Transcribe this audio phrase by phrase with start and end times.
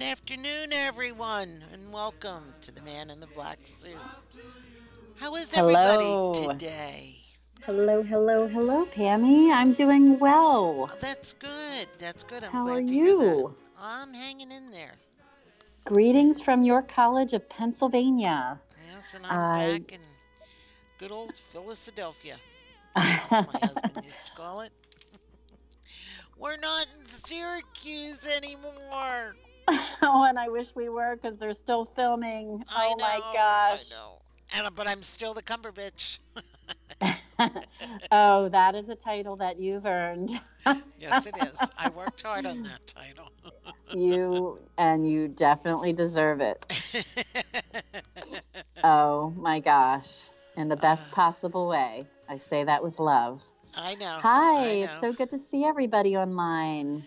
[0.00, 3.98] Good afternoon, everyone, and welcome to the Man in the Black Suit.
[5.16, 6.30] How is Hello.
[6.32, 7.16] everybody today?
[7.66, 9.52] Hello, hello, hello, Pammy.
[9.52, 10.88] I'm doing well.
[10.90, 11.86] Oh, that's good.
[11.98, 12.44] That's good.
[12.44, 13.22] I'm How glad are to hear that.
[13.26, 13.54] you?
[13.78, 14.94] I'm hanging in there.
[15.84, 18.58] Greetings from York College of Pennsylvania.
[18.94, 20.00] Yes, and I'm I- back in
[20.96, 22.36] good old Philadelphia.
[22.96, 24.72] My husband used to call it.
[26.38, 29.34] We're not in Syracuse anymore.
[30.02, 32.64] oh, and I wish we were because they're still filming.
[32.68, 33.92] I oh my know, gosh.
[33.92, 34.66] I know.
[34.66, 36.18] And, but I'm still the Cumber bitch.
[38.12, 40.30] oh, that is a title that you've earned.
[40.98, 41.58] Yes, it is.
[41.78, 43.32] I worked hard on that title.
[43.94, 46.62] you and you definitely deserve it.
[48.84, 50.18] Oh my gosh.
[50.56, 51.14] In the best Uh.
[51.14, 52.06] possible way.
[52.28, 53.42] I say that with love.
[53.74, 54.18] I know.
[54.20, 57.04] Hi, I it's so good to see everybody online.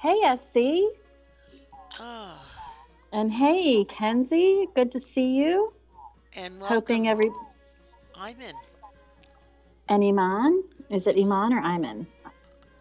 [0.00, 0.96] Hey, SC.
[3.14, 5.72] And hey, Kenzie, good to see you.
[6.36, 7.30] and Hoping every
[8.16, 8.56] I'm in.
[9.88, 10.64] and Iman.
[10.90, 12.06] Is it Iman or Iman?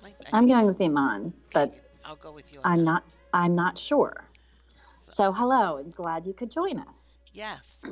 [0.04, 1.72] I- I'm going with Iman, but
[2.04, 2.60] I'll go with you.
[2.64, 2.84] I'm that.
[2.84, 3.04] not.
[3.32, 4.26] I'm not sure.
[4.98, 7.20] So hello, and glad you could join us.
[7.32, 7.84] Yes.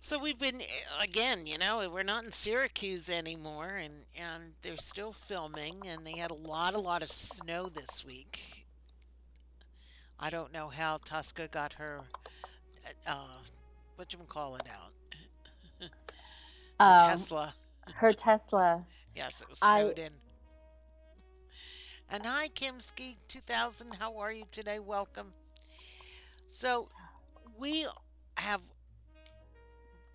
[0.00, 0.64] So we've been eh,
[1.02, 6.16] again, you know, we're not in Syracuse anymore, and and they're still filming, and they
[6.16, 8.65] had a lot, a lot of snow this week.
[10.18, 12.00] I don't know how Tosca got her,
[13.06, 13.38] uh,
[13.96, 14.92] what you call it out,
[16.80, 17.54] Her Um, Tesla.
[17.94, 18.84] her Tesla.
[19.14, 20.12] Yes, it was I- in.
[22.08, 23.94] And hi, Kimski 2000.
[23.98, 24.78] How are you today?
[24.78, 25.32] Welcome.
[26.46, 26.88] So,
[27.58, 27.84] we
[28.36, 28.62] have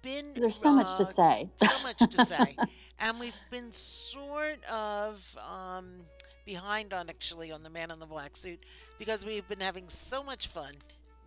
[0.01, 0.33] been.
[0.33, 1.49] There's so much to uh, say.
[1.57, 2.55] So much to say.
[2.99, 6.05] and we've been sort of um,
[6.45, 8.59] behind on actually on the Man in the Black Suit
[8.99, 10.73] because we've been having so much fun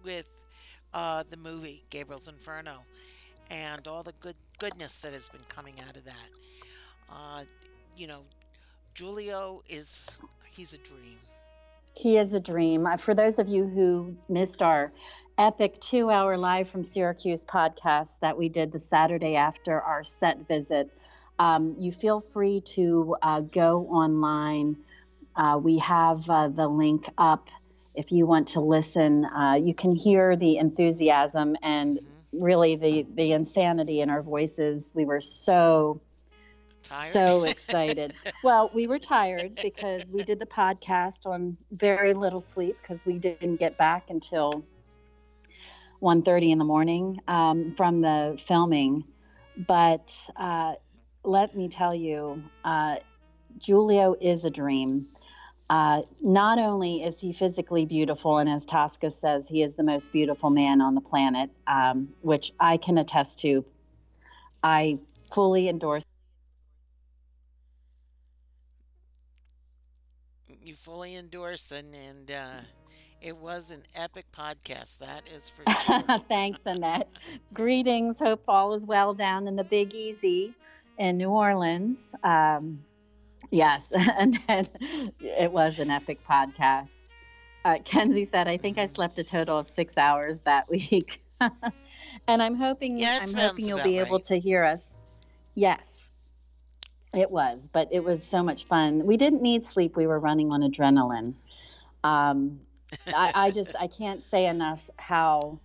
[0.05, 0.27] with
[0.93, 2.85] uh, the movie Gabriel's Inferno
[3.51, 6.29] and all the good goodness that has been coming out of that.
[7.11, 7.45] Uh,
[7.97, 8.21] you know,
[8.95, 10.09] Giulio is
[10.51, 11.19] he's a dream.
[11.95, 12.87] He is a dream.
[12.87, 14.93] Uh, For those of you who missed our
[15.39, 20.47] epic two hour live from Syracuse podcast that we did the Saturday after our set
[20.47, 20.91] visit,
[21.39, 24.77] um, you feel free to uh, go online.
[25.37, 27.49] Uh, we have uh, the link up
[27.95, 29.25] if you want to listen.
[29.25, 31.99] Uh, you can hear the enthusiasm and
[32.33, 34.93] really the, the insanity in our voices.
[34.95, 36.01] We were so
[36.85, 37.13] Tired?
[37.13, 38.15] so excited.
[38.43, 43.19] well, we were tired because we did the podcast on very little sleep because we
[43.19, 44.65] didn't get back until
[46.03, 49.05] 1.30 in the morning um, from the filming.
[49.57, 50.75] But uh,
[51.23, 52.97] let me tell you, uh,
[53.59, 55.07] Giulio is a dream.
[55.71, 60.13] Uh, not only is he physically beautiful, and as Tosca says, he is the most
[60.13, 63.65] beautiful man on the planet, um, which I can attest to.
[64.63, 64.99] I
[65.33, 66.03] fully endorse.
[70.65, 72.61] you fully endorse and and uh,
[73.21, 74.99] it was an epic podcast.
[74.99, 76.19] That is for sure.
[76.29, 77.09] Thanks, Annette.
[77.53, 78.19] Greetings.
[78.19, 80.55] Hope all is well down in the Big Easy
[80.99, 82.15] in New Orleans.
[82.23, 82.81] Um,
[83.55, 84.67] yes, and then
[85.21, 87.07] it was an epic podcast.
[87.65, 92.43] Uh, Kenzie said, "I think I slept a total of six hours that week," and
[92.43, 94.87] I'm hoping Yeah, I'm hoping you'll be able to hear us.
[95.55, 96.11] Yes,
[97.15, 99.07] it was, but it was so much fun.
[99.07, 99.97] We didn't need sleep.
[99.97, 101.35] We were running on adrenaline.
[102.03, 102.61] Um,
[103.07, 105.61] I, I just I can't say enough how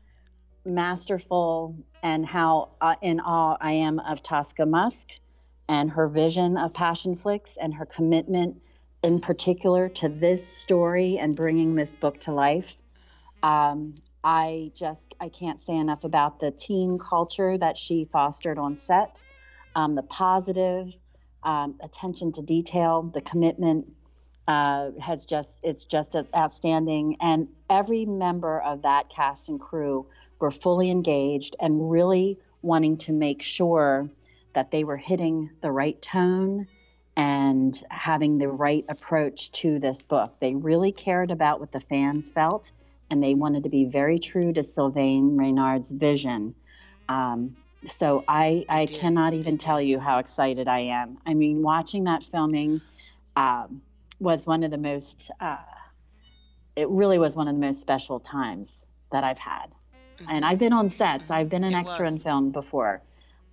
[0.64, 5.10] masterful and how uh, in awe I am of Tosca Musk
[5.70, 8.60] and her vision of Passionflix and her commitment
[9.04, 12.76] in particular to this story and bringing this book to life.
[13.44, 13.94] Um,
[14.24, 19.24] I just I can't say enough about the team culture that she fostered on set,
[19.76, 20.94] um, the positive
[21.44, 23.94] um, attention to detail, the commitment
[24.48, 30.08] uh, has just it's just outstanding, and every member of that cast and crew
[30.40, 34.10] were fully engaged and really wanting to make sure
[34.54, 36.68] that they were hitting the right tone
[37.16, 40.34] and having the right approach to this book.
[40.40, 42.72] They really cared about what the fans felt
[43.10, 46.56] and they wanted to be very true to Sylvain Reynard's vision.
[47.08, 47.58] Um,
[47.88, 51.18] so I, I cannot even tell you how excited I am.
[51.26, 52.82] I mean, watching that filming
[53.36, 53.82] um,
[54.20, 55.58] was one of the most, uh,
[56.76, 59.74] it really was one of the most special times that I've had.
[60.30, 61.32] And I've been on sets.
[61.32, 63.02] I've been an It extra in film before,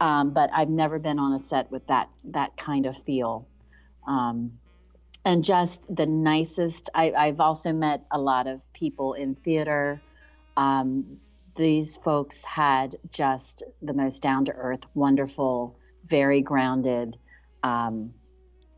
[0.00, 3.48] um, but I've never been on a set with that that kind of feel.
[4.06, 4.58] Um,
[5.24, 6.88] and just the nicest.
[6.94, 10.00] I, I've also met a lot of people in theater.
[10.56, 11.18] Um,
[11.56, 17.16] these folks had just the most down to earth, wonderful, very grounded
[17.62, 18.12] um,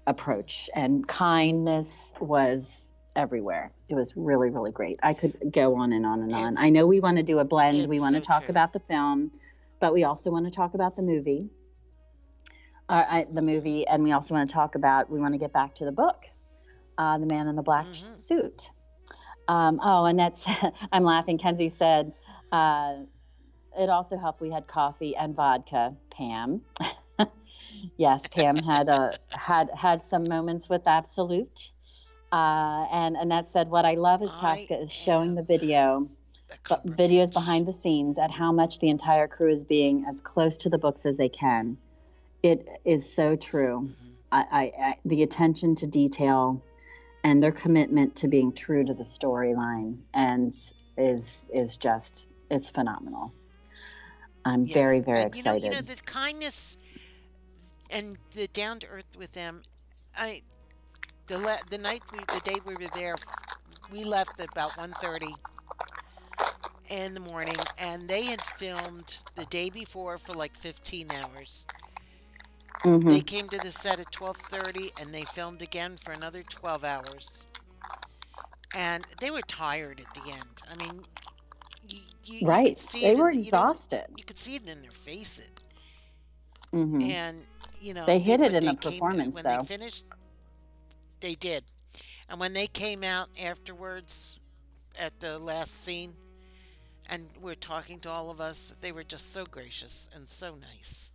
[0.06, 3.72] approach, and kindness was everywhere.
[3.90, 4.96] It was really, really great.
[5.02, 6.52] I could go on and on and on.
[6.54, 7.88] It's- I know we want to do a blend.
[7.88, 8.52] We want to so talk true.
[8.52, 9.32] about the film,
[9.80, 11.50] but we also want to talk about the movie.
[12.88, 15.10] Uh, I, the movie, and we also want to talk about.
[15.10, 16.24] We want to get back to the book,
[16.96, 18.18] uh, the man in the black Mhm.
[18.18, 18.70] suit.
[19.46, 20.46] Um, oh, and that's.
[20.92, 21.38] I'm laughing.
[21.38, 22.12] Kenzie said,
[22.50, 22.94] uh,
[23.78, 24.40] "It also helped.
[24.40, 26.62] We had coffee and vodka." Pam.
[27.96, 31.70] yes, Pam had a had had some moments with Absolut.
[32.32, 36.08] Uh, and Annette said, "What I love is I Tosca is showing am the video,
[36.68, 40.56] but videos behind the scenes at how much the entire crew is being as close
[40.58, 41.76] to the books as they can.
[42.42, 43.88] It is so true.
[43.88, 44.14] Mhm.
[44.30, 46.62] I, I, I the attention to detail
[47.24, 50.52] and their commitment to being true to the storyline and
[50.96, 53.32] is is just it's phenomenal.
[54.44, 55.64] I'm Yeah, very very and, you know, excited.
[55.64, 56.76] you know the kindness
[57.90, 59.62] and the down to earth with them.
[60.16, 60.42] I
[61.26, 61.38] the
[61.70, 63.16] the night we, the day we were there,
[63.92, 65.34] we left at about 1.30
[66.88, 71.66] in the morning, and they had filmed the day before for like 15 hours.
[72.84, 73.08] Mhm.
[73.08, 77.46] They came to the set at 12:30 and they filmed again for another 12 hours.
[78.74, 80.62] And they were tired at the end.
[80.68, 81.06] I mean,
[81.88, 82.78] you, you, you could right.
[82.78, 84.06] see They it in- were you know, exhausted.
[84.16, 85.50] You could see it in their faces.
[86.72, 87.46] hmm And
[87.80, 89.50] you know They hit it in the performance, when though.
[89.58, 90.04] they finished,
[91.20, 91.64] they did.
[92.28, 94.38] And when they came out afterwards,
[94.98, 96.16] at the last scene,
[97.10, 101.12] and were talking to all of us, they were just so gracious and so nice.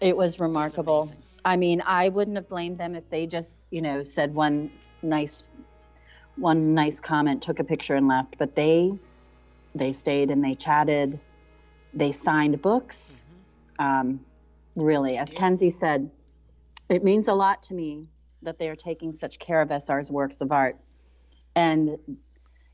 [0.00, 1.10] It was It was remarkable.
[1.44, 4.70] I mean, I wouldn't have blamed them if they just, you know, said one
[5.02, 5.44] nice
[6.36, 8.92] one nice comment, took a picture and left, but they
[9.74, 11.20] they stayed and they chatted.
[11.94, 13.22] They signed books.
[13.78, 14.20] Um,
[14.76, 15.30] really, as.
[15.30, 16.10] Kenzie said,
[16.88, 18.06] it means a lot to me
[18.42, 20.76] that they are taking such care of SR's works of art.
[21.54, 21.98] And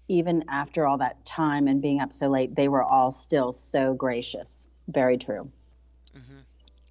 [0.08, 3.94] even after all that time and being up so late, they were all still so
[3.94, 4.66] gracious.
[4.88, 5.50] Very true.
[6.14, 6.40] hmm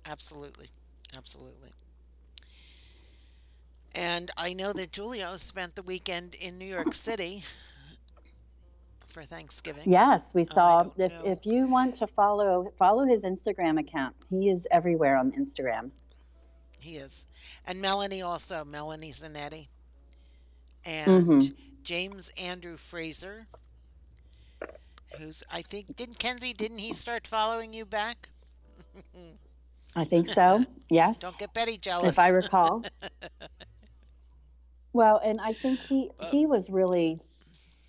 [0.05, 0.69] Absolutely.
[1.15, 1.69] Absolutely.
[3.93, 7.43] And I know that Giulio spent the weekend in New York City
[9.07, 9.83] for Thanksgiving.
[9.85, 10.91] Yes, we saw.
[10.97, 11.21] If know.
[11.25, 15.89] if you want to follow follow his Instagram account, he is everywhere on Instagram.
[16.79, 17.25] He is.
[17.65, 19.67] And Melanie also, Melanie Zanetti.
[20.85, 21.55] And Mhm.
[21.87, 23.47] James Andrew Fraser,
[25.17, 28.27] who's, I think, didn't Kenzie, didn't he start following you back?
[29.95, 30.65] I think so.
[30.89, 32.09] Yes, Don't get Betty jealous.
[32.09, 32.83] if I recall.
[34.93, 37.21] well, and I think he he was really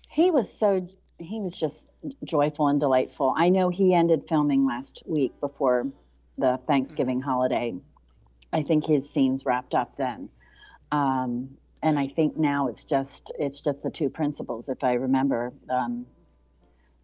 [0.09, 0.87] he was so
[1.17, 1.85] he was just
[2.23, 3.33] joyful and delightful.
[3.35, 5.87] I know he ended filming last week before
[6.37, 7.75] the Thanksgiving holiday.
[8.53, 10.29] I think his scenes wrapped up then.
[10.89, 15.53] Um, and I think now it's just it's just the two principals, if I remember.
[15.69, 16.05] Um,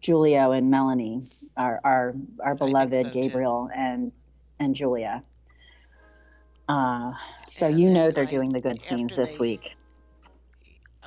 [0.00, 1.22] Giulio and Melanie,
[1.56, 2.14] our our
[2.44, 3.22] our beloved so, too.
[3.22, 4.12] Gabriel and
[4.60, 5.22] and Julia.
[6.68, 7.12] Uh,
[7.48, 9.76] so And you know they're I- doing the good scenes this they- week.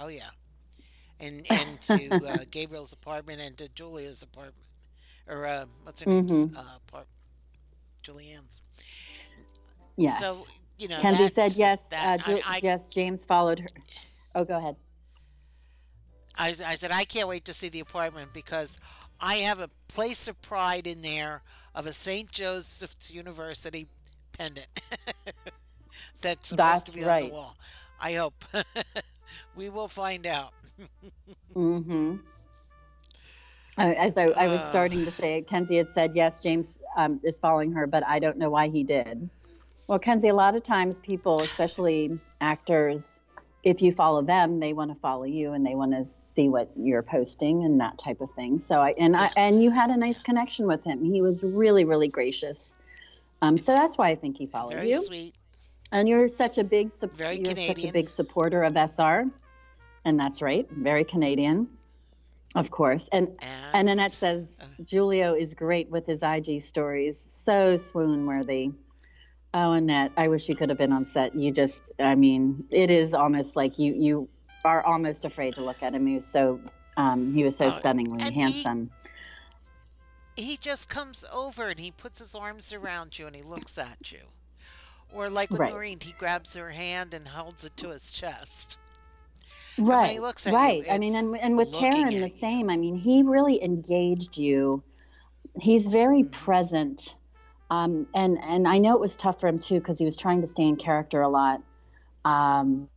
[0.02, 0.30] Oh, yeah.
[1.20, 4.56] And, and to uh, Gabriel's apartment and to Julia's apartment.
[5.28, 6.56] Or, uh, what's her name's Mhm.
[6.56, 7.08] uh, apart-
[8.02, 8.62] Julianne's.
[9.98, 10.18] Yes.
[10.22, 10.46] So,
[10.80, 11.00] you know.
[11.00, 11.88] Kenzie that- said yes.
[11.90, 13.68] that- uh, Ju- I, I, yes, James followed her.
[14.36, 14.76] Oh, go ahead.
[16.38, 18.78] I, I said, I can't wait to see the appointment because
[19.20, 21.42] I have a place of pride in there
[21.76, 22.32] of a St.
[22.32, 23.88] Joseph's University
[24.38, 24.68] pendant
[26.22, 27.56] that's supposed That's to be on the wall.
[28.00, 28.46] I hope.
[29.56, 30.54] we will find out.
[31.56, 32.18] Mm-hmm.
[33.78, 34.70] As I, I was Uh.
[34.70, 38.38] starting to say, Kenzie had said, yes, James um, is following her, but I don't
[38.38, 39.30] know why he did.
[39.90, 43.22] Well, Kenzie, a lot of times people, especially actors,
[43.64, 46.70] if you follow them, they want to follow you and they want to see what
[46.76, 48.60] you're posting and that type of thing.
[48.60, 49.34] So I and Yes.
[49.36, 51.04] I and you had a nice connection with him.
[51.04, 52.76] He was really, really gracious.
[53.42, 55.02] Um, so that's why I think he followed Very you.
[55.02, 55.34] sweet.
[55.92, 59.26] And you're such a big Very you're such a big supporter of SR,
[60.06, 61.68] and that's right, very Canadian,
[62.54, 63.10] of course.
[63.12, 68.28] And And, and Annette says uh, Giulio is great with his IG stories, so swoon
[68.28, 68.70] worthy.
[69.54, 71.34] Oh, Annette, I wish you could have been on set.
[71.36, 74.30] You just, I mean, it is almost like you you
[74.64, 76.06] are almost afraid to look at him.
[76.06, 76.60] He was so
[76.98, 78.92] um, he was so Uh, stunningly and he- handsome.
[80.36, 84.12] he just comes over and he puts his arms around you and he looks at
[84.12, 84.20] you.
[85.12, 85.74] Or like with Right.
[85.74, 88.78] Noreen, he grabs her hand and holds it to his chest.
[89.80, 90.84] Right, looks at you, right.
[90.92, 92.70] I mean, and and with Taryn the same.
[92.70, 94.84] I mean, he really engaged you.
[95.60, 96.32] He's very Mhm.
[96.32, 97.16] present,
[97.70, 100.42] um, and and I know it was tough for him too because he was trying
[100.42, 101.62] to stay in character a lot.
[102.26, 102.90] Um,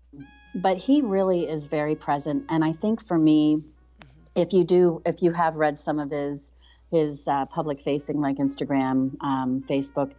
[0.55, 3.65] but he really is very present, and I think for me,
[4.03, 4.41] Mm-hmm.
[4.41, 6.51] if you do, if you have read some of his
[6.91, 10.13] his uh, public facing like Instagram, um, Facebook,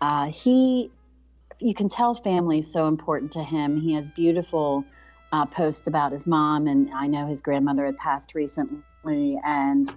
[0.00, 0.90] uh, he
[1.58, 3.76] you can tell family is so important to him.
[3.76, 4.84] He has beautiful
[5.32, 9.38] uh, posts about his mom, and I know his grandmother had passed recently.
[9.44, 9.94] And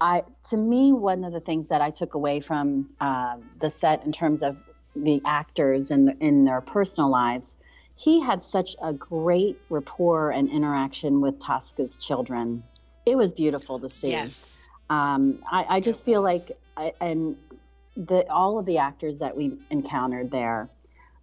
[0.00, 4.04] I, to me, one of the things that I took away from uh, the set
[4.04, 4.56] in terms of
[4.94, 7.56] the actors and in their personal lives,
[7.96, 12.62] he had such a great rapport and interaction with Tosca's children.
[13.04, 14.10] It was beautiful to see.
[14.10, 14.64] Yes.
[14.88, 16.42] Um, I, I just feel like,
[16.76, 17.36] I, and
[17.96, 20.70] the all of the actors that we encountered there,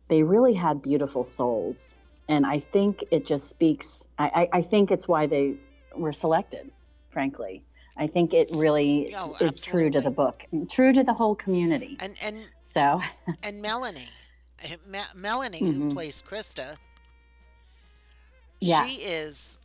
[0.09, 1.95] they really had beautiful souls,
[2.27, 4.05] and I think it just speaks.
[4.19, 5.55] I, I, I think it's why they
[5.95, 6.69] were selected.
[7.09, 7.63] Frankly,
[7.97, 11.97] I think it really Oh, is true to the book, true to the whole community.
[11.99, 13.01] And and So,
[13.43, 14.09] and Melanie,
[14.87, 15.73] Me- Melanie Mhm.
[15.77, 16.75] who plays Krista.
[18.59, 18.85] Yeah.
[18.85, 19.59] She is,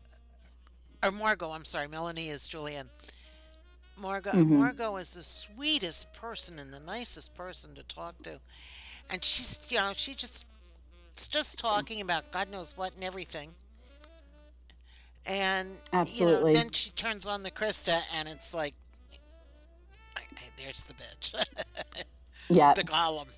[1.02, 1.50] or Margot.
[1.50, 2.88] I'm sorry, Melanie is Julianne.
[3.96, 4.50] Margot, Mhm.
[4.50, 8.40] Margot is the sweetest person and the nicest person to talk to,
[9.10, 10.44] and she's you know she just
[11.12, 13.54] it's just talking about God knows what and everything.
[15.26, 16.36] And Absolutely.
[16.38, 18.74] you know, then she turns on the Krista, and it's like,
[20.16, 21.34] I, I, there's the bitch,
[22.48, 23.28] yeah, the column.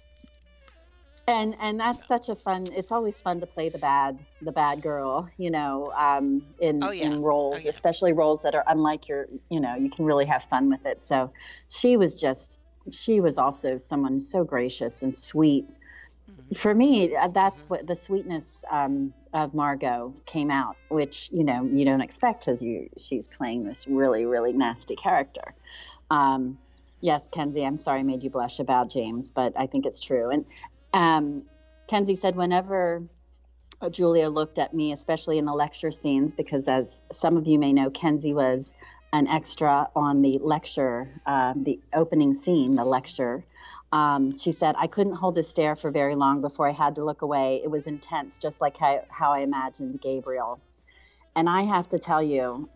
[1.27, 2.65] and and that's such a fun.
[2.75, 5.29] It's always fun to play the bad, the bad girl.
[5.39, 7.07] You know, um, in Oh, yeah.
[7.07, 7.71] in roles, Oh, yeah.
[7.71, 9.27] especially roles that are unlike your.
[9.51, 11.01] You know, you can really have fun with it.
[11.01, 11.33] So,
[11.69, 12.59] she was just.
[12.91, 15.67] She was also someone so gracious and sweet.
[16.31, 16.57] Mhm.
[16.57, 17.71] For me, uh, that's Mhm.
[17.71, 22.62] what the sweetness um, of Margot came out, which you know you don't expect because
[22.62, 25.55] you she's playing this really really nasty character.
[26.11, 26.59] Um,
[27.01, 30.31] yes, Kenzie, I'm sorry I made you blush about James, but I think it's true.
[30.31, 30.45] And
[30.93, 31.43] um,
[31.89, 33.03] Kenzie said whenever
[33.91, 37.73] Julia looked at me, especially in the lecture scenes, because as some of you may
[37.73, 38.73] know, Kenzie was
[39.12, 43.45] an extra on the lecture, um, the opening scene, the lecture.
[43.92, 47.04] Um, she said, I couldn't hold a stare for very long before I had to
[47.04, 47.61] look away.
[47.62, 50.61] It was intense, just like how, how I imagined Gabriel.
[51.37, 52.68] And I have to tell you,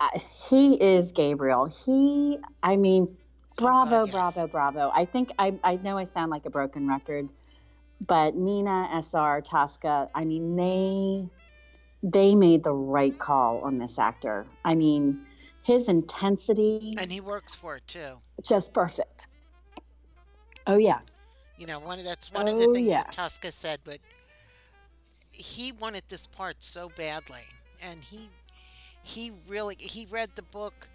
[0.00, 1.66] I, he is Gabriel.
[1.66, 3.16] He, I mean,
[3.56, 4.34] bravo, Oh, God, yes.
[4.34, 4.92] bravo, bravo.
[4.94, 7.28] I think I, I know I sound like a broken record,
[8.06, 11.28] but Nina, SR, Tosca, I mean, they
[12.02, 14.46] they made the right call on this actor.
[14.64, 15.26] I mean,
[15.62, 18.20] his intensity And he works for it too.
[18.42, 19.26] just perfect.
[20.70, 21.00] Oh yeah,
[21.56, 23.02] You know, one of that's one of the Oh, things yeah.
[23.02, 23.98] that Tosca said, but
[25.32, 27.42] he wanted this part so badly,
[27.82, 28.30] and he
[29.02, 30.88] he really he read the book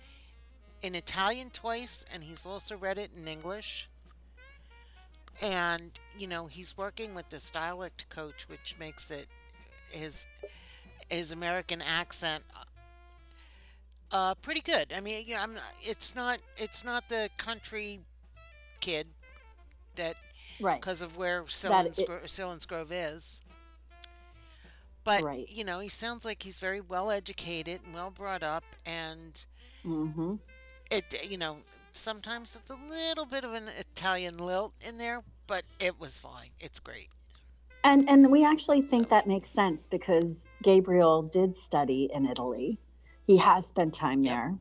[0.82, 3.88] in Italian twice, and he's also read it in English.
[5.42, 9.28] And you know, he's working with this dialect coach, which makes it
[9.92, 10.26] his
[11.10, 12.44] his American accent
[14.12, 14.94] uh, pretty good.
[14.96, 18.02] I mean, you know, I'm it's not it's not the country
[18.80, 19.08] kid
[19.98, 20.16] that
[20.62, 20.80] right.
[20.80, 23.42] because of where That Sillins, it- Gro- Selinsgrove is.
[25.04, 25.48] But Right.
[25.50, 29.44] you know, he sounds like he's very well educated and well brought up, and
[29.84, 30.36] hmm
[30.92, 31.58] it you know
[31.92, 36.50] sometimes it's a little bit of an Italian lilt in there, but it was fine.
[36.60, 37.10] It's great.
[37.84, 42.80] And and we actually think So- that makes sense because Gabriel did study in Italy.
[43.28, 44.34] He has spent time Yep.
[44.34, 44.56] there.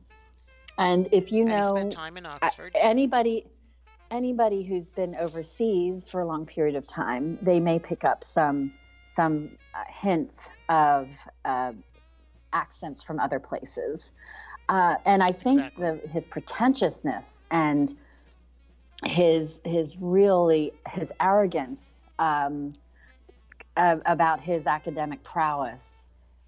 [0.77, 2.73] And if you and know spent time in Oxford.
[2.75, 3.45] anybody
[4.11, 8.71] anybody who's been overseas for a long period of time, they may pick up some
[9.03, 11.73] some a hint of uh,
[12.53, 14.11] accents from other places.
[14.67, 15.85] Uh, and I think Exactly.
[15.85, 17.93] the, his pretentiousness and
[19.05, 22.73] his his really his arrogance um,
[23.77, 26.05] a- about his academic prowess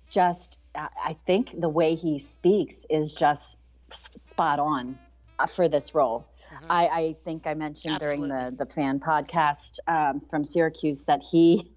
[0.10, 3.58] just I I think the way he speaks is just
[3.92, 4.98] spot on
[5.40, 6.26] uh, for this role.
[6.51, 6.66] Mhm.
[6.70, 11.72] I, I think I mentioned during the the fan podcast um, from Syracuse that he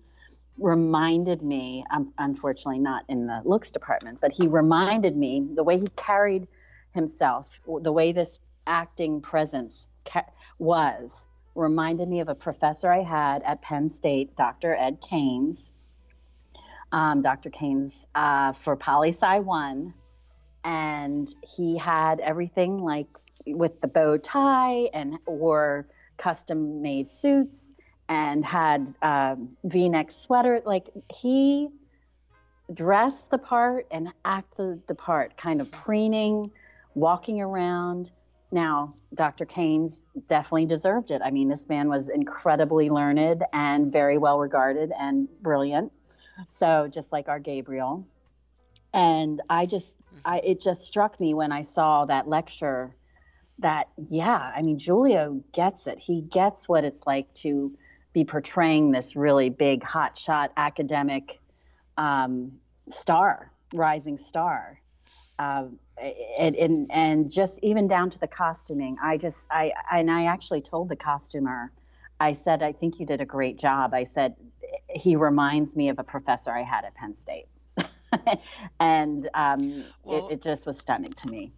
[0.58, 5.78] reminded me, um, unfortunately not in the looks department, but he reminded me the way
[5.78, 6.46] he carried
[6.92, 10.26] himself, the way this acting presence ca-
[10.58, 14.74] was, reminded me of a professor I had at Penn State, Dr.
[14.74, 15.72] Ed Keynes.
[16.92, 17.50] Um, Dr.
[17.50, 19.94] Keynes uh, for Poli Sci 1.
[20.64, 23.06] And he had everything like
[23.46, 27.72] with the bow tie and wore custom made suits
[28.08, 30.60] and had um, v-neck sweater.
[30.64, 31.68] Like he
[32.72, 36.50] dressed the part and acted the part kind of preening
[36.94, 38.10] walking around.
[38.52, 41.22] Now dr keynes definitely deserved it.
[41.24, 45.92] I mean this man was incredibly learned and very well regarded and brilliant.
[46.48, 48.06] So just like our gabriel.
[48.92, 49.94] And i just
[50.24, 52.92] I, it just struck me when i saw that lecture
[53.60, 55.98] that yeah i mean giulio gets it.
[55.98, 57.76] He gets what it's like to
[58.12, 61.38] be portraying this really big hotshot academic
[61.96, 62.52] um,
[62.88, 64.80] star rising star.
[65.38, 65.78] Um,
[66.38, 70.62] and, and and just even down to the costuming i just i and i actually
[70.62, 71.70] told the costumer
[72.20, 73.92] i said i think you did a great job.
[73.92, 74.34] I said
[74.88, 77.46] he reminds me of a professor i had at penn state.
[78.80, 81.52] And um, Well- it, it just was stunning to me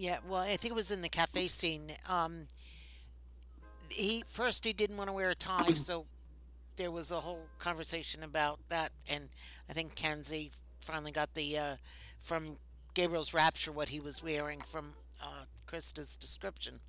[0.00, 1.92] Yeah, well, I think it was in the cafe scene.
[2.08, 2.46] Um,
[3.90, 6.06] he first he didn't want to wear a tie, so
[6.76, 9.28] there was a whole conversation about that, and
[9.68, 11.76] I think Kenzie finally got the uh,
[12.18, 12.56] from
[12.94, 16.80] Gabriel's rapture what he was wearing from uh, Krista's description.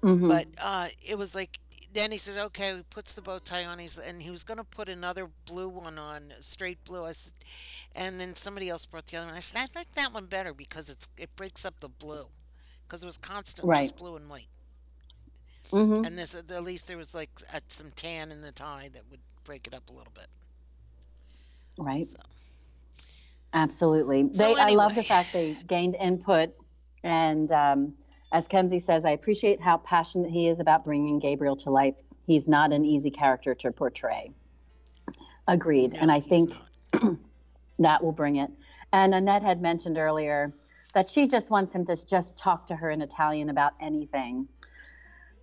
[0.00, 0.28] Mhm.
[0.28, 1.58] But uh, it was like
[1.92, 3.78] then he says, "Okay," he puts the bow tie on.
[3.78, 7.04] He's and he was going to put another blue one on, straight blue.
[7.04, 7.32] I said,
[7.94, 9.36] and then somebody else brought the other one.
[9.36, 12.28] I said, "I like that one better because it's it breaks up the blue,
[12.86, 13.74] because it was constant Right.
[13.74, 14.48] just blue and white.
[15.72, 16.06] Mhm.
[16.06, 19.20] And this at least there was like uh, some tan in the tie that would
[19.44, 20.28] break it up a little bit.
[21.78, 22.18] right So.
[23.54, 24.30] Absolutely.
[24.32, 26.50] So They, I love the fact they gained input.
[27.04, 27.94] And um,
[28.32, 31.94] as Kenzie says, I appreciate how passionate he is about bringing Gabriel to life.
[32.26, 34.32] He's not an easy character to portray.
[35.46, 35.94] Agreed.
[35.94, 36.52] and I think
[37.78, 38.50] that will bring it.
[38.92, 40.52] And Annette had mentioned earlier
[40.92, 44.48] that she just wants him to just talk to her in Italian about anything.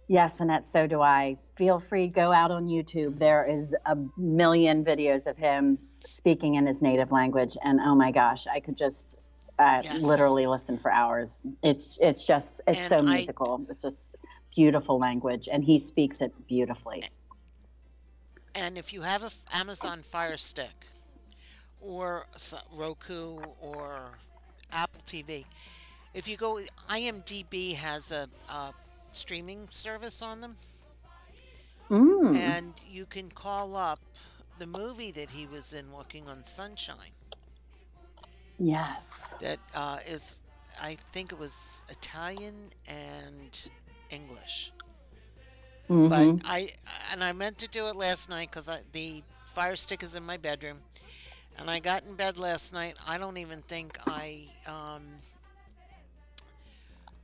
[0.08, 1.38] Yes, Annette, so do I.
[1.58, 3.18] Feel free, go out on YouTube.
[3.18, 8.12] There is a million videos of him speaking in his native language, and oh my
[8.12, 9.18] gosh, I could just
[9.60, 10.02] uh, Yes.
[10.02, 11.42] literally listen for hours.
[11.64, 13.66] It's it's just it's And so I- musical.
[13.70, 14.16] It's just
[14.56, 17.04] beautiful language, and he speaks it beautifully.
[18.54, 20.88] And if you have a f- Amazon Fire Stick
[21.82, 22.26] or
[22.74, 24.18] Roku or
[24.72, 25.46] Apple TV,
[26.14, 28.74] if you go, IMDb has a, a
[29.12, 30.56] streaming service on them,
[31.90, 32.36] Mm.
[32.38, 34.00] and you can call up
[34.58, 37.15] the movie that he was in, Walking on Sunshine.
[38.58, 39.36] Yes.
[39.40, 40.42] That uh, is,
[40.82, 43.70] I think it was Italian and
[44.10, 44.72] English.
[45.90, 46.10] Mhm.
[46.10, 46.70] But I
[47.12, 50.38] and I meant to do it last night because the fire stick is in my
[50.38, 50.80] bedroom,
[51.58, 52.96] and I got in bed last night.
[53.06, 55.04] I don't even think I um,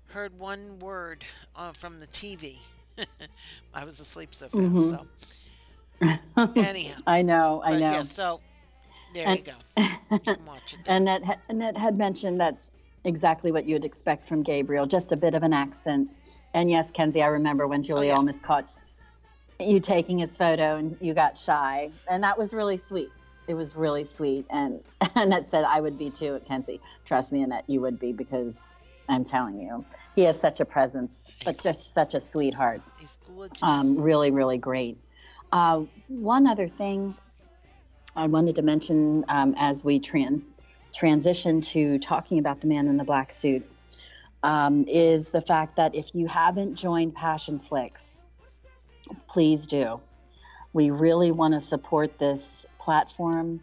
[0.08, 1.24] heard one word
[1.56, 2.60] uh, from the TV.
[3.74, 4.60] I was asleep so fast.
[4.60, 4.82] Mhm.
[4.90, 5.08] So
[6.56, 7.62] anyhow, I know.
[7.64, 7.80] I know.
[7.80, 8.00] yeah.
[8.04, 8.42] So
[9.14, 9.84] there And- you go.
[10.12, 10.80] You can watch it.
[10.86, 10.98] There.
[10.98, 12.74] Annette, ha- Annette had mentioned that's
[13.06, 16.10] exactly what you'd expect from Gabriel, just a bit of an accent.
[16.54, 18.16] And yes, Kenzie, I remember when Julie yeah.
[18.16, 18.68] almost caught
[19.60, 21.92] you taking his photo and you got shy.
[22.10, 23.10] And that was really sweet.
[23.48, 24.46] It was really sweet.
[24.50, 24.82] And
[25.16, 26.82] Annette said, I would be too, Kenzie.
[27.06, 28.64] Trust me, Annette, you would be because
[29.08, 33.64] I'm telling you, he has such a presence, but just such a sweetheart He's gorgeous.
[33.64, 34.98] um, really, really great.
[35.54, 37.16] Uh, one other thing
[38.16, 40.52] I wanted to mention um, as we trans
[40.94, 43.66] transition to talking about the man in the black suit
[44.44, 48.22] um, is the fact that if you haven't joined Passionflix,
[49.30, 50.02] please do.
[50.74, 53.62] We really want to support this platform.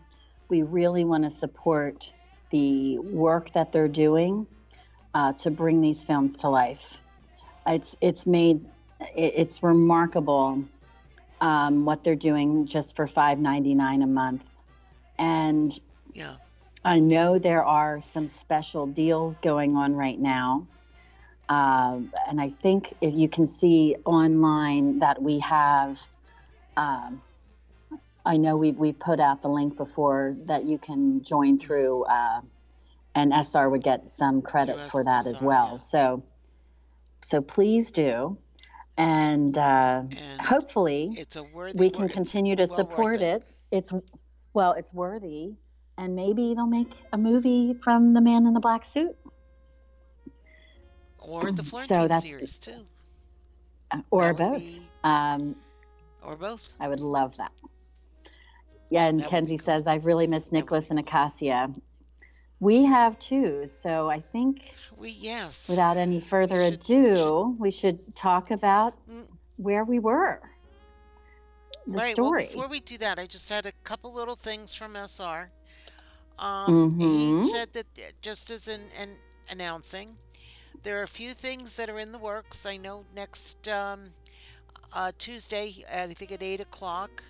[0.49, 2.13] We really want to support
[2.51, 4.47] the work that they're doing
[5.13, 6.99] uh, to bring these films to life.
[7.67, 8.65] It's it's made
[9.15, 10.65] it's remarkable
[11.41, 14.45] um, what they're doing just for $5.99 a month.
[15.19, 15.73] And
[16.15, 16.35] Yeah.
[16.85, 20.67] I know there are some special deals going on right now.
[21.49, 25.99] Um, and I think if you can see online that we have,
[26.77, 27.23] um,
[28.25, 32.43] I know we we put out the link before that you can join through, uh,
[33.15, 35.73] and SR would get some credit Through for that as well.
[35.73, 35.77] yeah.
[35.79, 36.23] So,
[37.23, 38.37] so please do,
[38.99, 41.79] and uh, And hopefully it's a worthy.
[41.79, 43.45] we can it's continue to well support it.
[43.71, 43.93] It's
[44.53, 45.55] well, it's worthy,
[45.97, 49.17] and maybe they'll make a movie from the man in the black suit,
[51.19, 52.87] Or the So Florentine that's- series too.
[53.93, 54.59] uh, or both.
[54.59, 55.55] be- Um,
[56.23, 56.73] or both.
[56.81, 57.53] I would love that.
[58.91, 59.65] Yeah, and That Kenzie cool.
[59.67, 61.71] says I've really missed Nicholas and Acacia.
[62.61, 63.67] We have too.
[63.67, 65.69] So I think We yes.
[65.69, 69.29] without any further should- we ado, we should talk about Mm.
[69.57, 70.41] where we were.
[71.87, 72.13] Right.
[72.13, 72.43] story.
[72.45, 75.51] Well, before we do that, I just had a couple little things from SR.
[76.39, 77.43] Um, Mhm.
[77.45, 79.17] He said that uh, just as an, an
[79.49, 80.19] announcing,
[80.83, 82.67] there are a few things that are in the works.
[82.67, 84.11] I know next um,
[84.93, 87.23] uh, Tuesday, I think at eight o'clock,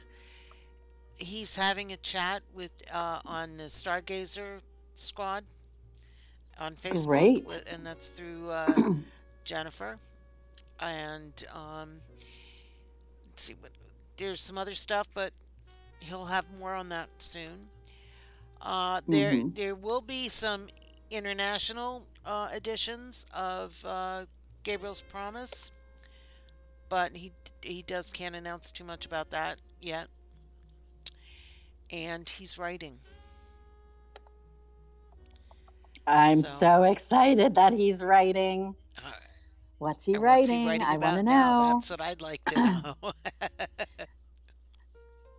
[1.19, 4.61] he's having a chat with uh, on the Stargazer
[5.01, 5.45] Squad
[6.61, 7.47] on Facebook, Great.
[7.73, 8.93] and that's through uh,
[9.45, 9.99] Jennifer.
[10.81, 11.91] And um,
[13.27, 13.73] let's see what
[14.17, 15.33] there's some other stuff, but
[16.01, 17.67] he'll have more on that soon.
[18.61, 19.55] Uh, there, Mhm.
[19.55, 20.69] there will be some
[21.11, 24.27] international uh, editions of uh,
[24.63, 25.71] Gabriel's Promise,
[26.89, 27.33] but he
[27.63, 30.09] he does can't announce too much about that yet.
[31.91, 32.99] And he's writing.
[36.09, 38.75] I'm So- so excited that he's writing.
[38.97, 39.11] Uh,
[39.79, 40.63] What's he and what's writing?
[40.63, 41.71] he writing I want to know.
[41.75, 42.57] That's what I'd like to
[43.03, 43.13] know.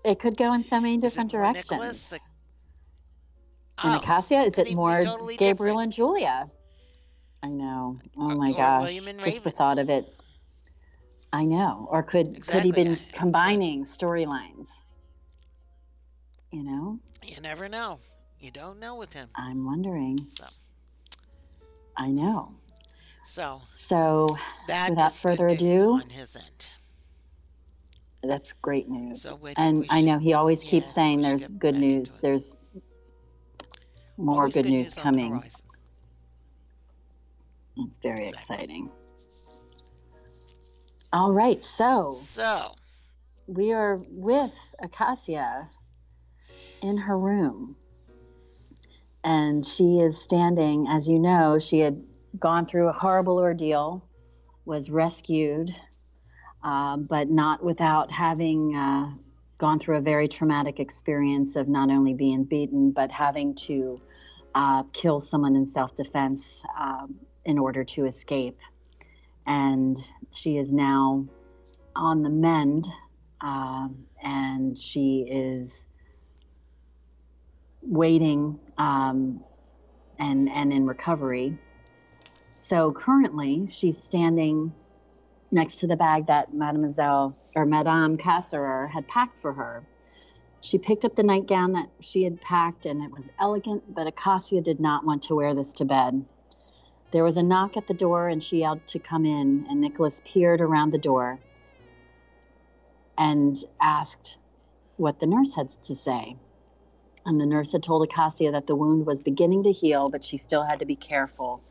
[0.05, 1.69] It could go in so many different directions.
[1.69, 2.11] Nicholas?
[2.13, 2.21] And
[3.83, 5.81] Oh, Acacia, is it more totally Gabriel different.
[5.87, 6.49] and Julia?
[7.43, 7.99] I know.
[8.17, 8.81] Oh my or gosh.
[8.83, 10.13] William and Just the thought of it.
[11.33, 11.87] I know.
[11.91, 14.69] Or could could he been I- that's what- combining storylines?
[16.51, 17.99] You know, You never know.
[18.39, 19.27] You don't know with him.
[19.35, 20.17] I'm wondering.
[20.29, 20.45] So,
[21.97, 22.53] I know.
[23.25, 26.69] so So that Without further ado, on his end.
[28.23, 29.21] that's great news.
[29.21, 32.19] So and we I know he always yeah, keeps saying there's good news.
[32.19, 32.55] There's
[34.17, 35.43] more Always good news the coming.
[37.77, 38.55] It's very Exactly.
[38.55, 38.89] exciting.
[41.11, 42.75] All right, so So,
[43.47, 45.69] we are with Acacia
[46.81, 47.75] in her room.
[49.23, 52.01] And she is standing, as you know, she had
[52.37, 54.07] gone through a horrible ordeal,
[54.65, 55.75] was rescued,
[56.63, 59.11] um, but not without having uh,
[59.57, 64.01] gone through a very traumatic experience of not only being beaten, but having to
[64.55, 68.57] uh, kill someone in self defense um, in order to escape.
[69.45, 69.97] And
[70.31, 71.27] she is now
[71.95, 72.87] on the mend
[73.41, 75.85] um, and she is
[77.81, 79.43] waiting um,
[80.17, 81.57] and and in recovery.
[82.57, 84.73] So currently, she's standing
[85.51, 89.83] next to the bag that Mademoiselle or Madame Casserer had packed for her.
[90.61, 94.61] She picked up the nightgown that she had packed, and it was elegant, but Acacia
[94.61, 96.25] did not want to wear this to bed.
[97.11, 100.21] There was a knock at the door, and she yelled to come in, and Nicholas
[100.25, 101.39] peered around the door
[103.17, 104.37] and asked
[104.97, 106.35] what the nurse had to say.
[107.29, 110.37] And the nurse had told Acacia that the wound was beginning to heal, but she
[110.37, 111.61] still had to be careful.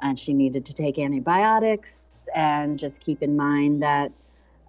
[0.00, 4.12] And she needed to take antibiotics and just keep in mind that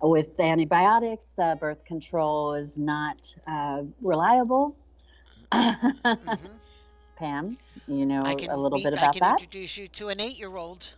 [0.02, 4.76] with antibiotics, uh, birth control is not uh, reliable.
[5.54, 6.50] mhm.
[7.18, 7.58] Pam,
[7.88, 9.40] you know can a little bit I can that?
[9.40, 10.90] introduce you to an eight-year-old.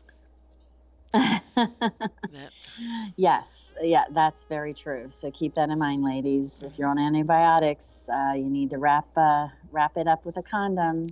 [1.13, 2.51] That,
[3.17, 5.07] yes, yeah, that's very true.
[5.09, 6.61] So keep that in mind, ladies.
[6.63, 10.43] If you're on antibiotics, uh, you need to wrap uh, wrap it up with a
[10.43, 11.07] condom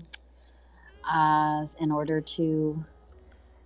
[1.10, 2.86] uh, in order to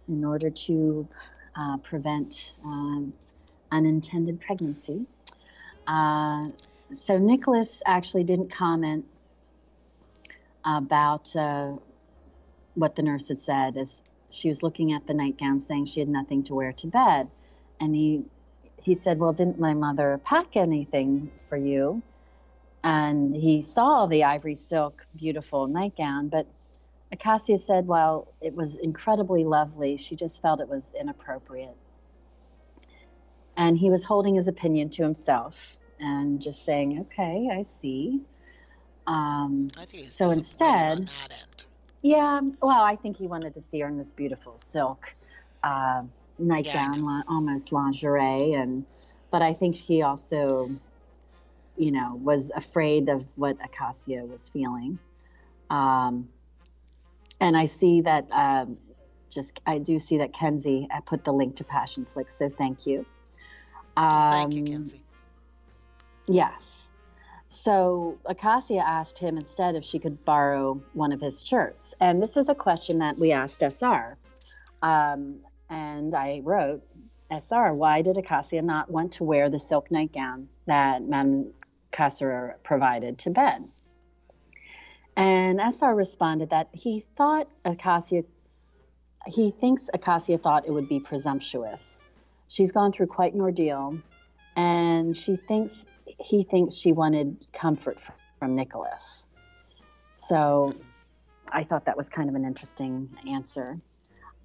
[0.08, 1.08] in order to
[1.56, 3.14] uh, prevent um,
[3.72, 5.06] unintended pregnancy.
[5.88, 6.50] Uh,
[6.94, 9.06] so Nicholas actually didn't comment
[10.66, 11.74] about uh,
[12.76, 16.10] what the nurse had said as she was looking at the nightgown saying she had
[16.10, 17.30] nothing to wear to bed
[17.80, 18.24] and he
[18.82, 22.02] he said well didn't my mother pack anything for you
[22.84, 26.48] and he saw the ivory silk beautiful nightgown but
[27.12, 31.76] acacia said Well, it was incredibly lovely she just felt it was inappropriate
[33.60, 38.22] and he was holding his opinion to himself and just saying, okay, I see.
[39.06, 41.10] Um, I So instead-.
[42.02, 45.14] Yeah, well, I think he wanted to see her in this beautiful silk
[45.64, 46.04] uh,
[46.38, 48.86] nightgown, li- almost lingerie, and
[49.32, 50.72] but I think he also,
[51.78, 55.00] you know, was afraid of what Acacia was feeling.
[55.70, 56.30] Um,
[57.42, 58.78] and I see that, um,
[59.30, 63.06] just I do see that Kenzie I put the link to Passionflix, so thank you.
[63.98, 65.04] Um, Thank you, Kenzie.
[66.28, 66.79] Yes.
[67.52, 71.96] So Acacia asked him instead if she could borrow one of his shirts.
[72.00, 74.18] And this is a question that we asked SR.
[74.84, 76.84] Um, and I wrote,
[77.32, 81.52] SR, why did Acacia not want to wear the silk nightgown that Madame
[81.92, 83.68] Casserer provided to bed?
[85.18, 88.26] And SR responded that he thought Acacia,
[89.26, 92.06] he thinks Acacia thought it would be presumptuous.
[92.48, 93.98] She's gone through quite an ordeal,
[94.56, 95.84] and she thinks
[96.20, 98.02] he thinks she wanted comfort
[98.40, 99.26] from Nicholas.
[100.14, 100.74] So
[101.52, 103.78] I thought that was kind of an interesting answer.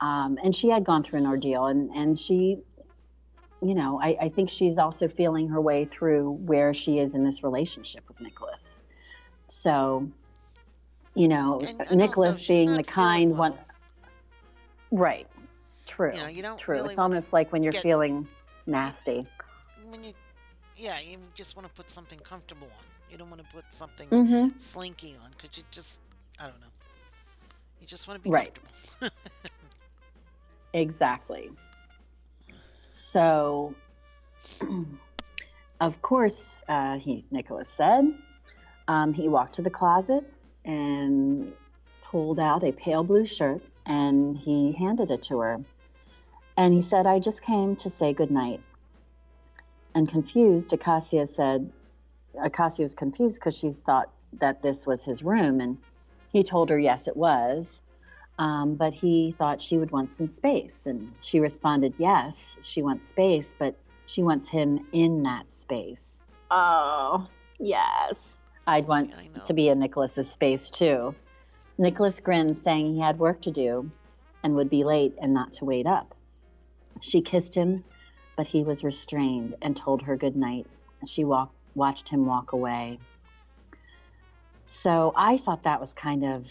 [0.00, 2.58] Um, and she had gone through an ordeal, and, and she,
[3.62, 7.24] you know, I, I think she's also feeling her way through where she is in
[7.24, 8.82] this relationship with Nicholas.
[9.46, 10.08] So,
[11.14, 13.50] you know, And- and Nicholas being the kind well.
[13.52, 13.58] one.
[14.90, 15.26] Right.
[15.86, 16.12] True.
[16.12, 16.76] You know, you don't True.
[16.76, 18.26] really it's almost like when you're get- feeling
[18.66, 19.26] nasty.
[19.88, 20.12] When you,
[20.76, 22.84] yeah, you just want to put something comfortable on.
[23.10, 24.56] You don't want to put something Mm-hmm.
[24.56, 26.00] slinky on because you just,
[26.38, 26.66] I don't know.
[27.80, 28.54] You just want to be Right.
[28.54, 29.10] comfortable.
[30.72, 31.50] Exactly.
[32.90, 33.74] So,
[35.80, 38.12] of course, uh, he Nicholas said
[38.88, 40.24] um, he walked to the closet
[40.64, 41.52] and
[42.02, 45.60] pulled out a pale blue shirt and he handed it to her.
[46.56, 48.60] And he said, "I just came to say good night."
[49.94, 51.70] And confused, Acacia said,
[52.42, 55.78] Acacia was confused because she thought that this was his room, and
[56.32, 57.80] he told her yes, it was.
[58.38, 60.86] Um, but he thought she would want some space.
[60.86, 63.76] And she responded, yes, she wants space, but
[64.06, 66.16] she wants him in that space.
[66.50, 67.28] Oh,
[67.60, 68.36] yes.
[68.66, 69.44] I'd want I know.
[69.44, 71.14] to be in Nicholas's space too.
[71.78, 73.90] Nicholas grinned, saying he had work to do
[74.42, 76.14] and would be late and not to wait up.
[77.00, 77.84] She kissed him,
[78.36, 80.66] but he was restrained and told her good night.
[81.06, 82.98] She walked, watched him walk away.
[84.66, 86.46] So I thought that was kind of,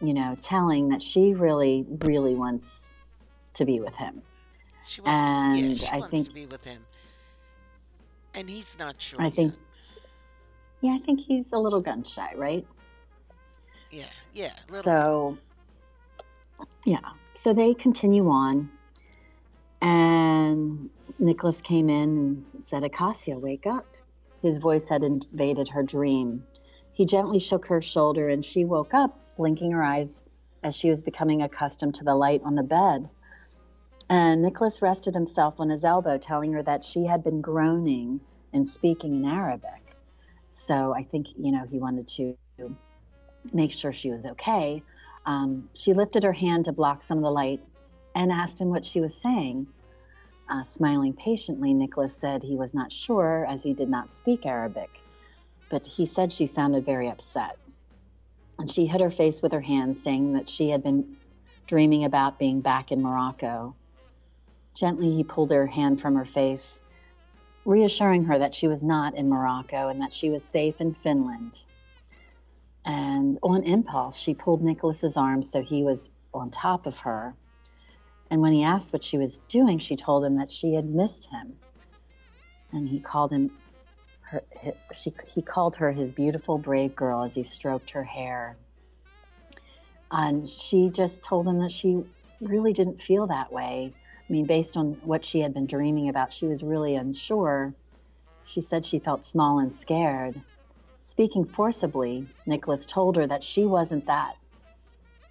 [0.00, 2.94] you know, telling that she really, really wants
[3.54, 4.22] to be with him.
[4.86, 6.84] She wants, yeah, And she I wants think- to be with him.
[8.34, 9.20] And he's not sure.
[9.20, 9.54] I think-
[10.80, 12.66] Yeah, I think he's a little gun shy, right?
[13.90, 14.52] Yeah, yeah.
[14.68, 15.38] a Little So,
[16.84, 16.98] yeah.
[17.34, 18.70] So they continue on.
[19.80, 23.86] And Nicholas came in and said, Acacia, wake up.
[24.42, 26.44] His voice had invaded her dream.
[26.92, 30.20] He gently shook her shoulder and she woke up, blinking her eyes
[30.62, 33.08] as she was becoming accustomed to the light on the bed.
[34.08, 38.20] And Nicholas rested himself on his elbow, telling her that she had been groaning
[38.52, 39.96] and speaking in Arabic.
[40.50, 42.36] So I think, you know, he wanted to
[43.52, 44.82] make sure she was okay.
[45.26, 47.60] Um, she lifted her hand to block some of the light
[48.14, 49.66] and asked him what she was saying.
[50.48, 54.90] Uh, smiling patiently, Nicholas said he was not sure as he did not speak Arabic,
[55.70, 57.56] but he said she sounded very upset.
[58.58, 61.16] And she hid her face with her hands, saying that she had been
[61.66, 63.74] dreaming about being back in Morocco.
[64.74, 66.78] Gently, he pulled her hand from her face,
[67.64, 71.62] reassuring her that she was not in Morocco and that she was safe in Finland.
[72.84, 77.34] And on impulse, she pulled Nicholas's arm so he was on top of her.
[78.34, 81.26] And when he asked what she was doing, she told him that she had missed
[81.26, 81.54] him.
[82.72, 83.52] And he called him
[84.22, 88.56] her, hi she, he called her his beautiful, brave girl as he stroked her hair.
[90.10, 92.02] And she just told him that she
[92.40, 93.92] really didn't feel that way.
[93.94, 97.72] I mean, based on what she had been dreaming about, she was really unsure.
[98.46, 100.42] She said she felt small and scared.
[101.02, 104.34] Speaking forcibly, Nicholas told her that she wasn't that,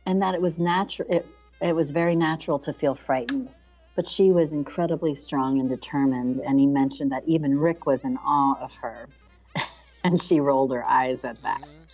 [0.05, 1.25] and that it was natural.
[1.63, 3.49] It was very natural to feel frightened,
[3.95, 6.41] but she was incredibly strong and determined.
[6.41, 9.07] And he mentioned that even Rick was in awe of her,
[10.03, 11.61] and she rolled her eyes at that.
[11.61, 11.87] Mhm.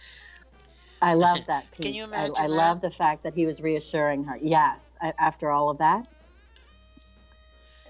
[1.01, 1.85] I love that piece.
[1.85, 2.49] Can you I, imagine I that?
[2.49, 4.37] love the fact that he was reassuring her.
[4.41, 6.05] Yes, I, after all of that,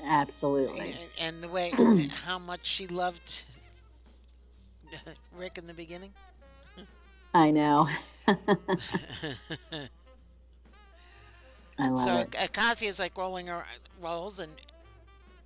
[0.04, 0.92] absolutely.
[0.92, 1.72] And, and the way,
[2.26, 3.46] how much she loved
[5.38, 6.14] Rick in the beginning.
[7.34, 7.88] I know.
[11.80, 12.36] I love So it.
[12.38, 13.66] Acacia's like rolling her
[14.02, 14.52] rolls, and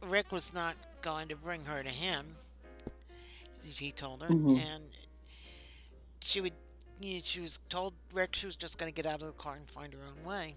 [0.01, 2.25] Rick was not going to bring her to him.
[3.63, 4.59] He told her, Mhm.
[4.61, 4.83] and
[6.19, 6.53] she would.
[6.99, 9.33] You know, she was told Rick she was just going to get out of the
[9.33, 10.53] car and find her own way.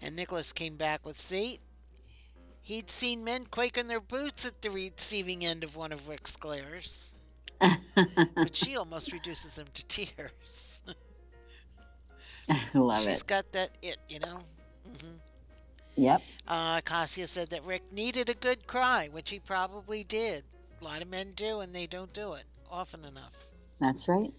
[0.00, 1.58] And Nicholas came back with, see,
[2.62, 6.36] he'd seen men quake in their boots at the receiving end of one of Rick's
[6.36, 7.12] glares.
[8.34, 10.82] but she almost reduces him to tears.
[12.74, 13.26] Love She's it.
[13.26, 14.38] got that it, you know.
[14.86, 15.16] hmm
[15.96, 16.22] Yep.
[16.48, 20.42] Uh, Cassia said that Rick needed a good cry, which he probably did.
[20.80, 23.46] A lot of men do, and they don't do it often enough.
[23.80, 24.32] That's right.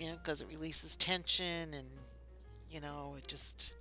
[0.00, 1.86] You know, because it releases tension, and
[2.70, 3.74] you know, it just.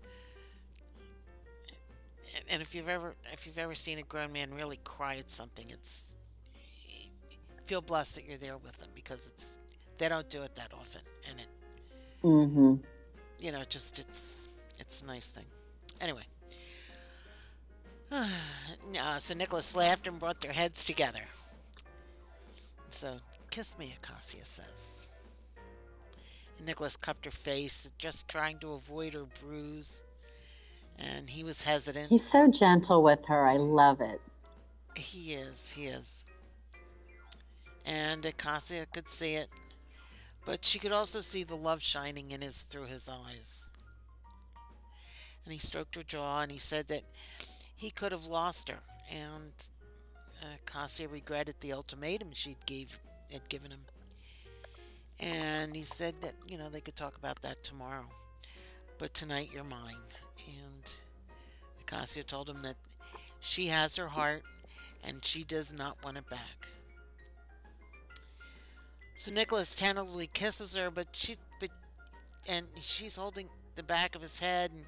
[2.52, 5.65] And if you've ever, if you've ever seen a grown man really cry at something,
[5.69, 6.04] it's
[7.65, 9.58] feel blessed that you're there with them because it's
[9.97, 11.47] they don't do it that often, and it
[12.24, 12.76] Mm-hmm.
[13.40, 14.48] you know, just it's
[14.80, 15.46] it's a nice thing.
[16.02, 16.24] Anyway,
[18.12, 21.22] uh, so Nicholas laughed and brought their heads together.
[22.90, 23.18] So,
[23.52, 25.08] kiss me, Acacia says.
[26.58, 30.02] And Nicholas cupped her face, just trying to avoid her bruise.
[30.98, 32.10] And he was hesitant.
[32.10, 33.46] He's so gentle with her.
[33.46, 34.20] I love it.
[34.96, 36.24] He is, he is.
[37.86, 39.48] And Acacia could see it,
[40.48, 43.68] but she could also see the love shining in his through his eyes.
[45.44, 47.04] And he stroked her jaw and he said that
[47.76, 48.80] he could have lost her,
[49.12, 49.52] and
[50.42, 52.98] uh, Acacia regretted the ultimatum she'd gave
[53.32, 53.80] had given him.
[55.20, 58.06] And he said that you know they could talk about that tomorrow,
[58.98, 59.96] but tonight you're mine.
[60.48, 60.96] And
[61.82, 62.78] Acacia told him that
[63.42, 64.44] she has her heart
[65.04, 66.68] and she does not want it back.
[69.20, 71.72] So Nicholas tentatively kisses her, but she, but,
[72.48, 74.86] and she's holding the back of his head, and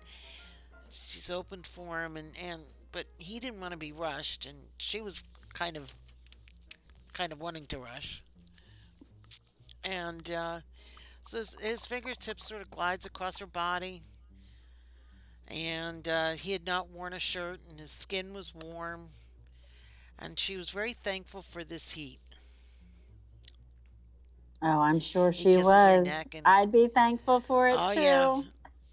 [0.91, 2.61] she's opened for him, and and
[2.91, 5.91] but he didn't want to be rushed, and she was kind of,
[7.11, 8.21] kind of wanting to rush,
[9.83, 10.59] and uh,
[11.25, 14.01] so his, his fingertips sort of glides across her body,
[15.47, 19.07] and uh, he had not worn a shirt, and his skin was warm,
[20.19, 22.19] and she was very thankful for this heat.
[24.61, 26.07] Oh, I'm sure she was.
[26.35, 28.01] and- I'd be thankful for it Oh too.
[28.01, 28.41] yeah,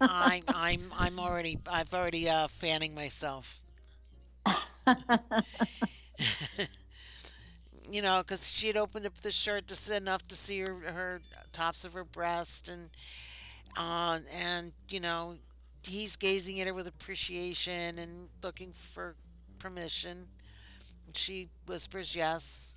[0.01, 3.61] I'm I'm I'm already I've already uh, fanning myself.
[7.89, 11.21] you know, because she had opened up the shirt just enough to see her her
[11.51, 12.89] tops of her breast, and
[13.77, 15.35] uh, and you know,
[15.83, 19.15] he's gazing at her with appreciation and looking for
[19.59, 20.27] permission.
[21.13, 22.75] She whispers yes,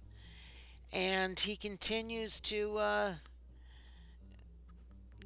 [0.92, 3.12] and he continues to uh,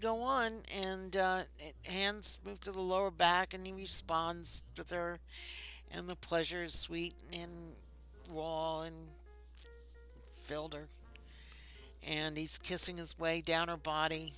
[0.00, 1.40] go on, and uh,
[1.86, 5.18] hands move to the lower back, and he responds with her,
[5.90, 7.50] and the pleasure is sweet and
[8.30, 8.94] raw and
[10.38, 10.86] filled her.
[12.06, 14.32] And he's kissing his way down her body,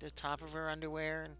[0.00, 1.34] the top of her underwear, and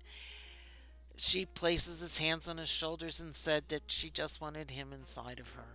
[1.16, 5.40] she places his hands on his shoulders and said that she just wanted him inside
[5.40, 5.66] of her.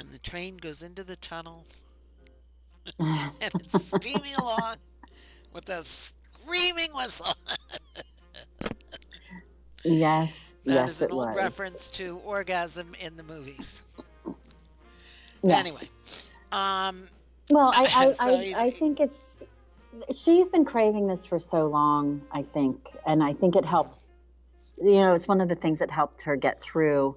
[0.00, 1.66] And the train goes into the tunnel,
[2.98, 4.76] and it's steaming along
[5.52, 7.34] with a screaming whistle.
[9.84, 10.46] yes.
[10.64, 11.36] That yes, is an it old was.
[11.36, 13.82] reference to orgasm in the movies.
[15.42, 15.58] Yes.
[15.58, 15.88] Anyway,
[16.50, 17.04] um,
[17.50, 19.30] Well, I, I, So I, I think it's
[20.16, 22.22] she's been craving this for so long.
[22.32, 24.00] I think, and I think it helped.
[24.82, 27.16] You know, it's one of the things that helped her get through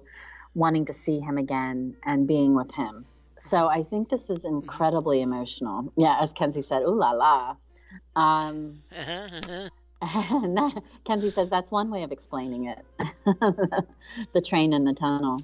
[0.54, 3.04] wanting to see him again and being with him.
[3.38, 5.92] So I think this was incredibly emotional.
[5.96, 7.56] Yeah, as Kenzie said, "Ooh la la."
[8.16, 8.82] Um,
[11.04, 12.84] Kenzie says that's one way of explaining it.
[14.32, 15.40] the train and the tunnel.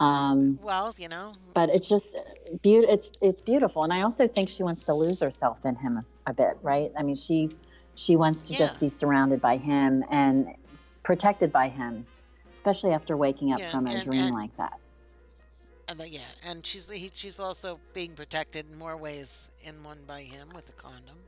[0.00, 2.14] Um, well, you know, but it's just
[2.62, 2.94] beautiful.
[2.94, 6.30] It's it's beautiful, and I also think she wants to lose herself in him a,
[6.30, 6.92] a bit, right?
[6.98, 7.50] I mean, she
[7.94, 10.54] she wants to just be surrounded by him and
[11.04, 12.06] protected by him,
[12.64, 14.80] especially after waking up Yeah, from a and- dream and- like that.
[15.88, 19.98] and the, yeah, and she's he, she's also being protected in more ways in one
[20.06, 21.18] by him with a condom,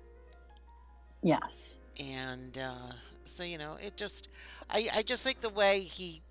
[1.22, 2.92] Yes, and uh,
[3.24, 4.28] so you know, it just,
[4.70, 6.22] I I just think the way he,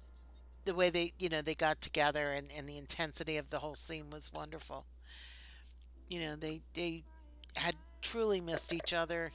[0.64, 3.76] the way they you know they got together and and the intensity of the whole
[3.76, 4.86] scene was wonderful.
[6.10, 7.04] You know, they they
[7.58, 9.32] had truly missed each other.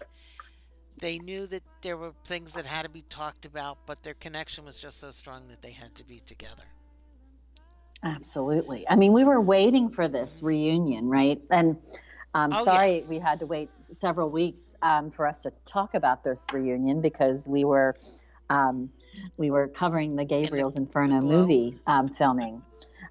[1.01, 4.65] They knew that there were things that had to be talked about, but their connection
[4.65, 6.65] was just so strong that they had to be together.
[8.03, 8.87] absolutely.
[8.89, 11.41] I mean, we were waiting for this reunion, right?
[11.51, 11.77] And
[12.35, 13.09] I'm Oh, sorry yes.
[13.09, 17.47] we had to wait several weeks um, for us to talk about this reunion because
[17.49, 17.95] we were
[18.49, 18.91] um,
[19.37, 22.63] we were covering the Gabriel's Inferno movie um, filming.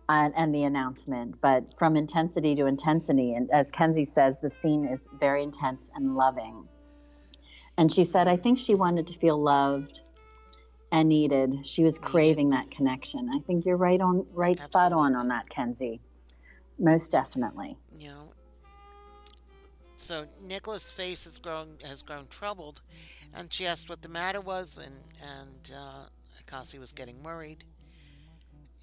[0.10, 1.40] and, and the announcement.
[1.42, 6.16] But from intensity to intensity, and as Kenzie says, the scene is very intense and
[6.16, 6.68] loving.
[7.80, 10.02] And she said, I think she wanted to feel loved
[10.92, 11.66] and needed.
[11.66, 13.30] She was craving that connection.
[13.34, 16.02] I think you're right on, right spot on on that, Kenzie.
[16.78, 17.78] Most definitely.
[17.98, 18.34] you know.
[19.96, 22.82] So Nicholas' face has grown has grown troubled,
[23.34, 24.96] and she asked what the matter was, and
[25.38, 26.06] and uh,
[26.44, 27.64] Akasi was getting worried.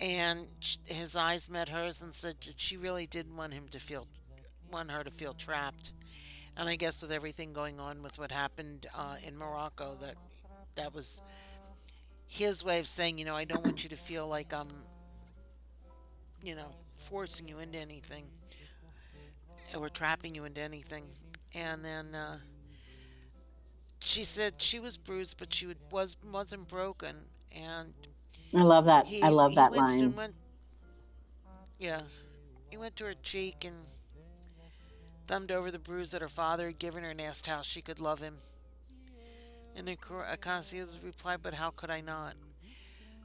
[0.00, 0.46] And
[0.84, 4.06] his eyes met hers and said that she really didn't want him to feel,
[4.72, 5.92] want her to feel trapped.
[6.56, 10.14] And I guess with everything going on with what happened uh, in Morocco, that
[10.76, 11.20] that was
[12.26, 14.68] his way of saying, you know, I don't want you to feel like I'm,
[16.42, 18.24] you know, forcing you into anything
[19.76, 21.04] or trapping you into anything.
[21.54, 22.38] And then uh,
[24.00, 27.16] she said she was bruised, but she would, was wasn't broken.
[27.54, 27.92] And
[28.54, 29.06] I love that.
[29.06, 30.14] he I love that line.
[30.14, 30.34] went,
[31.78, 32.00] yeah,
[32.70, 33.74] he went to her cheek and
[35.26, 38.00] thumbed over the bruise that her father had given her and asked how she could
[38.00, 38.34] love him.
[39.76, 42.34] And Acacia replied, "But how could I not?"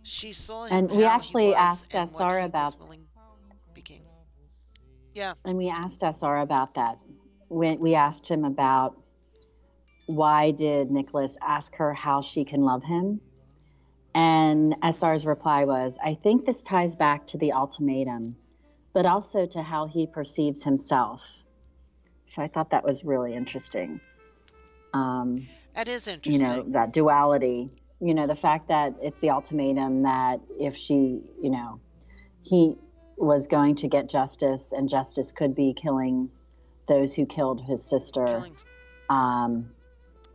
[0.04, 0.78] She saw him.
[0.78, 2.76] And we he actually asked SR about-
[3.74, 4.02] became.
[5.14, 6.98] Yeah, And we asked SR about that.
[7.50, 8.98] We, we asked him about
[10.08, 13.22] why did Nicholas ask her how she can love him?
[14.14, 18.36] And SR's reply was, I think this ties back to the ultimatum,
[18.94, 21.26] but also to how he perceives himself.
[22.32, 24.00] So I thought that was really interesting.
[24.94, 26.34] Um, that is interesting.
[26.34, 27.70] you know, that duality,
[28.00, 31.82] you know, the fact that it's the ultimatum that if she, you know,
[32.42, 32.76] he
[33.18, 36.30] was going to get justice and justice could be killing
[36.88, 38.46] those who killed his sister.
[39.10, 39.70] Um,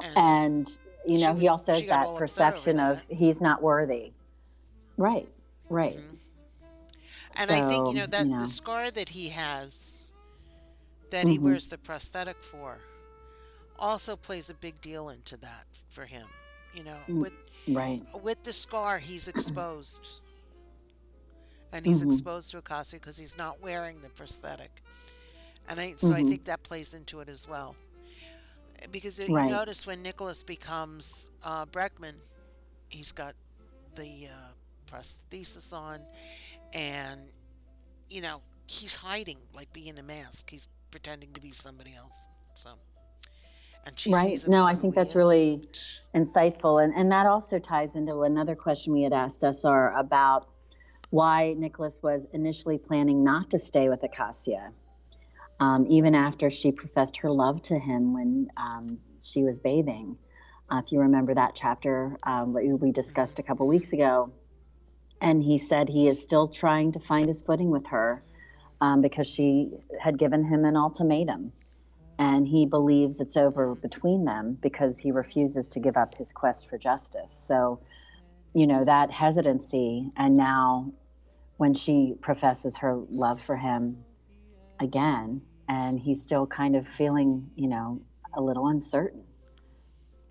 [0.01, 4.13] and, and, you know, would- he also has that perception of he's not worthy.
[4.99, 5.29] Right,
[5.71, 5.99] right.
[7.39, 8.41] and I think you know that you know.
[8.41, 9.96] the scar that he has,
[11.11, 11.43] that he Mhm.
[11.43, 12.81] wears the prosthetic for,
[13.79, 16.27] also plays a big deal into that for him.
[16.75, 17.21] You know, Mm.
[17.21, 17.33] with
[17.69, 18.03] Right.
[18.23, 20.01] with the scar, he's exposed,
[21.73, 22.07] and he's Mhm.
[22.13, 24.83] exposed to Akasi because he's not wearing the prosthetic,
[25.69, 26.29] and I so I Mhm.
[26.29, 27.77] think that plays into it as well.
[28.91, 32.15] Because you notice when Nicholas becomes uh, Breckman,
[32.89, 33.35] he's got
[33.95, 34.53] the uh,
[34.87, 36.07] prosthesis on,
[36.73, 37.21] and
[38.11, 40.51] you know he's hiding, like being a mask.
[40.51, 42.27] He's pretending to be somebody else.
[42.55, 42.71] So,
[43.85, 44.41] and she Right.
[44.49, 45.69] No, I think that's is, really
[46.15, 46.83] insightful.
[46.83, 50.49] And, and that also ties into another question we had asked SR about
[51.11, 54.73] why Nicholas was initially planning not to stay with Acacia,
[55.61, 60.17] um, even after she professed her love to him when um, she was bathing.
[60.71, 64.33] Uh, if you remember that chapter um, we discussed a couple weeks ago,
[65.21, 68.23] and he said he is still trying to find his footing with her
[68.81, 69.71] um, because she
[70.01, 71.53] had given him an ultimatum
[72.19, 76.69] and he believes it's over between them because he refuses to give up his quest
[76.69, 77.39] for justice.
[77.47, 77.81] So,
[78.55, 80.93] you know, that hesitancy, and now
[81.59, 84.05] when she professes her love for him
[84.81, 88.01] again, and he's still kind of feeling, you know,
[88.35, 89.25] a little uncertain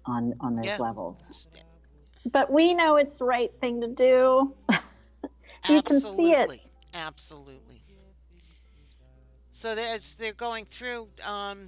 [0.06, 0.78] on on those Yeah.
[0.80, 1.48] levels.
[2.32, 4.56] But we know it's the right thing to do.
[5.68, 6.36] You can see it.
[6.36, 6.62] Absolutely,
[6.94, 7.75] absolutely.
[9.56, 11.60] So as they're going through, um,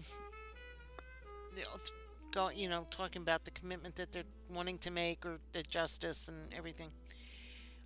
[2.31, 6.27] go, you know, talking about the commitment that they're wanting to make or the justice
[6.27, 6.89] and everything.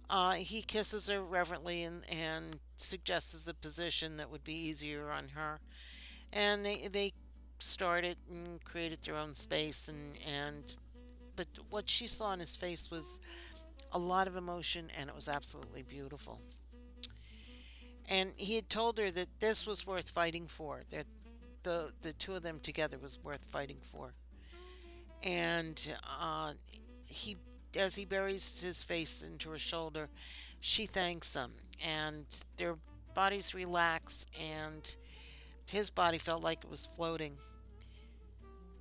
[0.10, 5.28] Uh, he kisses her reverently and, and suggests a position that would be easier on
[5.36, 5.60] her,
[6.34, 7.12] and they they
[7.60, 10.74] started and created their own space and and
[11.36, 13.22] but what she saw in his face was
[13.91, 16.41] a lot of emotion and it was absolutely beautiful.
[18.10, 21.06] And he had told her that this was worth fighting for, that
[21.64, 24.14] the the two of them together was worth fighting for.
[25.24, 25.80] And
[26.20, 26.54] uh,
[27.08, 27.38] he,
[27.76, 30.10] as he buries his face into her shoulder,
[30.60, 31.52] she thanks him,
[31.86, 32.26] and
[32.58, 32.76] their
[33.14, 34.97] bodies relax, and
[35.70, 37.34] his body felt like it was floating.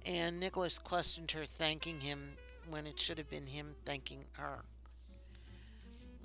[0.06, 2.36] And Nicholas questioned her, thanking him
[2.70, 4.64] when it should have been him thanking her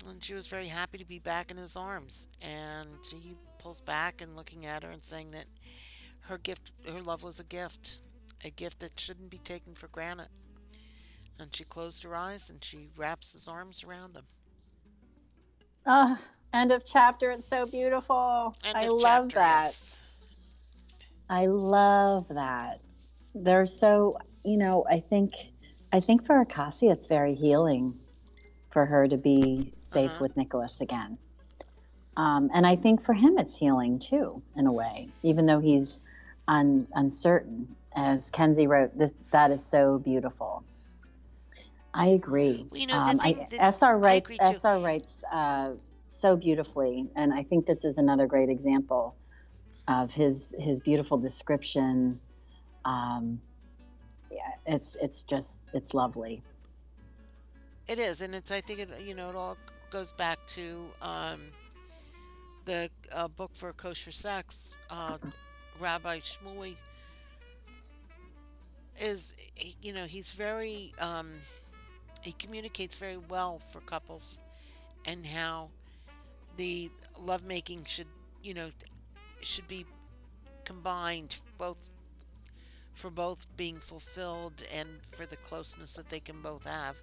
[0.08, 2.28] and she was very happy to be back in his arms.
[2.42, 5.46] And he pulls back and looking at her and saying that
[6.20, 8.00] her gift, her love was a gift,
[8.44, 10.28] a gift that shouldn't be taken for granted.
[11.38, 14.24] And she closed her eyes and she wraps his arms around him.
[15.86, 16.18] Oh,
[16.52, 17.30] end of chapter.
[17.30, 18.54] It's so beautiful.
[18.64, 19.64] End I love chapter, that.
[19.64, 20.00] yes.
[21.28, 22.80] I love that.
[23.34, 25.32] They're so, you know, I think
[25.92, 27.94] I think for Akasi it's very healing
[28.70, 30.18] for her to be safe Uh-huh.
[30.22, 31.18] with Nicholas again.
[32.16, 36.00] Um, and I think for him, it's healing too, in a way, even though he's
[36.48, 37.74] un, uncertain.
[37.94, 40.64] As Kenzie wrote, this that is so beautiful.
[41.94, 42.66] I agree.
[42.70, 44.30] Well, you know, Um, I- thing that- SR I writes.
[44.40, 45.72] SR writes uh,
[46.08, 49.14] so beautifully, and I think this is another great example
[49.88, 52.20] of his his beautiful description.
[52.84, 53.40] Um,
[54.30, 56.42] yeah, it's it's just it's lovely.
[57.88, 58.50] It is, and it's.
[58.50, 58.90] I think it.
[59.00, 59.56] You know, it all
[59.96, 61.40] goes back to um,
[62.66, 64.74] the uh, book for kosher sex.
[64.90, 65.16] Uh,
[65.80, 66.76] Rabbi Shmuley
[69.00, 69.32] is.
[69.80, 70.92] You know, he's very.
[71.00, 71.30] Um,
[72.20, 74.38] he communicates very well for couples,
[75.06, 75.70] and how
[76.58, 78.08] the lovemaking should.
[78.42, 78.70] You know,
[79.40, 79.86] should be
[80.64, 81.78] combined both
[82.92, 86.96] for both being fulfilled and for the closeness that they can both have.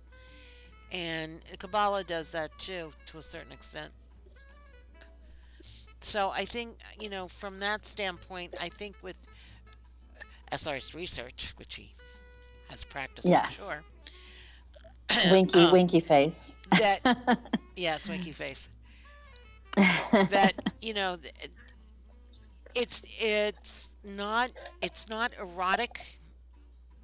[0.94, 3.92] And Kabbalah does that too, to a certain extent.
[6.02, 9.18] So I think, you know, from that standpoint, I think with
[10.52, 11.92] SR's research, which he
[12.70, 13.46] has practiced, Yes.
[13.60, 13.84] I'm sure,
[15.32, 16.54] Winky Um, winky face.
[16.78, 17.00] that,
[17.76, 18.70] yes, winky face,
[19.78, 21.18] that, you know,
[22.76, 26.20] it's, it's not, it's not erotic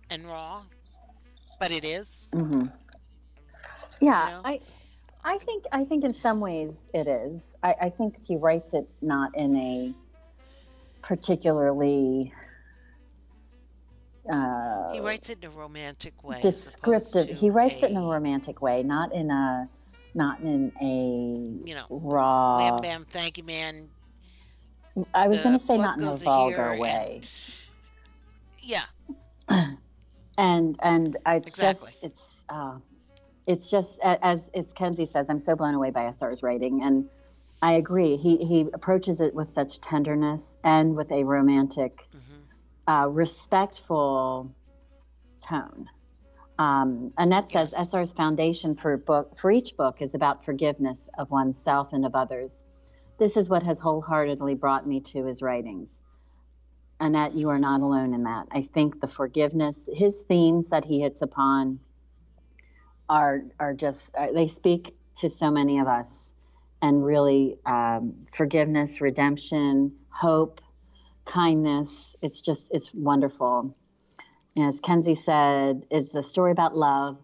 [0.09, 0.63] and raw,
[1.59, 2.27] but it is.
[2.33, 2.65] hmm
[4.01, 4.41] Yeah, know?
[4.45, 4.59] I,
[5.23, 7.55] I think I think in some ways it is.
[7.63, 9.93] I, I think he writes it not in a
[11.01, 12.33] particularly
[14.31, 16.41] uh, He writes it in a romantic way.
[16.41, 17.29] descriptive.
[17.29, 19.67] He writes it in a romantic way, not in a
[20.13, 22.57] not in a You know, raw.
[22.57, 23.89] Wham bam, thank you, man.
[25.13, 27.21] I was going to say not in a vulgar way.
[27.21, 27.31] and-
[28.61, 28.83] yeah,
[30.37, 31.91] and and it's Exactly.
[31.91, 32.77] just it's uh,
[33.49, 37.09] it's just as as Kenzie says, I'm so blown away by SR's writing, and
[37.63, 38.15] I agree.
[38.15, 42.43] He he approaches it with such tenderness and with a romantic, hmm
[42.87, 44.55] uh, respectful
[45.47, 45.89] tone.
[46.59, 47.93] Um, Annette says Yes.
[47.93, 52.63] SR's foundation for book for each book is about forgiveness of oneself and of others.
[53.17, 56.03] This is what has wholeheartedly brought me to his writings.
[56.99, 58.47] Annette, you are not alone in that.
[58.51, 61.79] I think the forgiveness, his themes that he hits upon,
[63.09, 66.29] are are just uh, they speak to so many of us,
[66.81, 70.61] and really um, forgiveness, redemption, hope,
[71.25, 72.15] kindness.
[72.21, 73.75] It's just it's wonderful.
[74.57, 77.17] As Kenzie said, it's a story about love,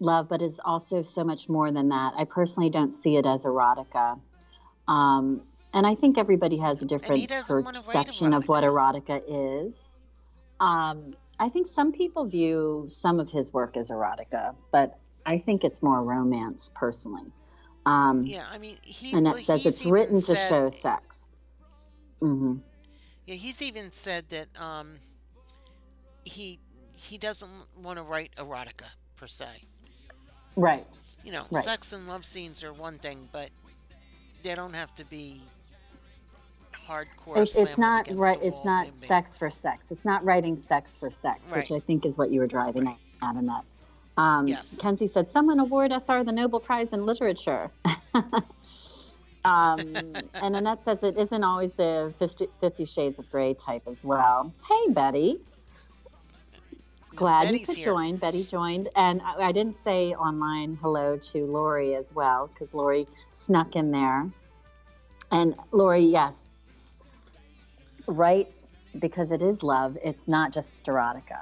[0.00, 2.14] love, but it's also so much more than that.
[2.16, 4.18] I personally don't see it as erotica.
[4.88, 5.42] Um,
[5.74, 9.20] and I think everybody has a different doesn't wanna write perception of what erotica
[9.66, 9.96] is.
[10.60, 15.64] Um, I think some people view some of his work as erotica, but I think
[15.64, 17.32] it's more romance personally.
[17.86, 18.44] Um, yeah.
[18.52, 19.16] I mean, he.
[19.16, 21.24] and well, says it's written to show sex.
[22.20, 22.56] hmm
[23.26, 24.88] Yeah, he's even said that um,
[26.24, 26.58] he
[26.96, 27.50] he doesn't
[27.82, 29.46] want to write erotica per se.
[30.56, 30.86] Right.
[31.24, 31.64] You know, Right.
[31.64, 33.50] sex and love scenes are one thing, but
[34.42, 35.40] they don't have to be
[36.86, 37.38] hardcore.
[37.38, 38.38] It's, it's not right.
[38.42, 39.90] It's not sex for sex.
[39.90, 42.96] It's not writing sex for sex, which I think is what you were driving Right.
[43.22, 43.64] at, Annette.
[44.16, 44.76] Um, Yes.
[44.78, 47.70] Kenzie said, "Someone award SR the Nobel Prize in Literature."
[49.44, 49.80] um,
[50.34, 54.52] and Annette says it isn't always the 50, 50 Shades of Grey type as well.
[54.68, 55.40] Hey, Betty.
[57.16, 57.84] Glad you Betty's could here.
[57.86, 58.16] join.
[58.16, 63.06] Betty joined, and I, I didn't say online hello to Lori as well because Lori
[63.30, 64.28] snuck in there.
[65.30, 66.46] And Lori, yes,
[68.06, 68.48] right,
[68.98, 69.96] because it is love.
[70.04, 71.40] It's not just erotica,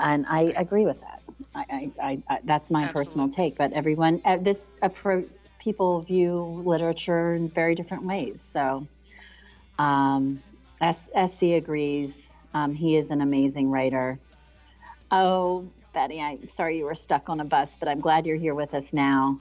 [0.00, 1.22] and I agree with that.
[1.54, 3.56] I, I, I, that's my personal take.
[3.56, 5.26] But everyone, uh, this approach,
[5.58, 8.42] people view literature in very different ways.
[8.42, 8.86] So,
[9.78, 10.42] um,
[10.80, 12.30] S- SC agrees.
[12.54, 14.18] Um, he is an amazing writer.
[15.10, 18.54] Oh, Betty, I'm sorry you were stuck on a bus, but I'm glad you're here
[18.54, 19.40] with us now.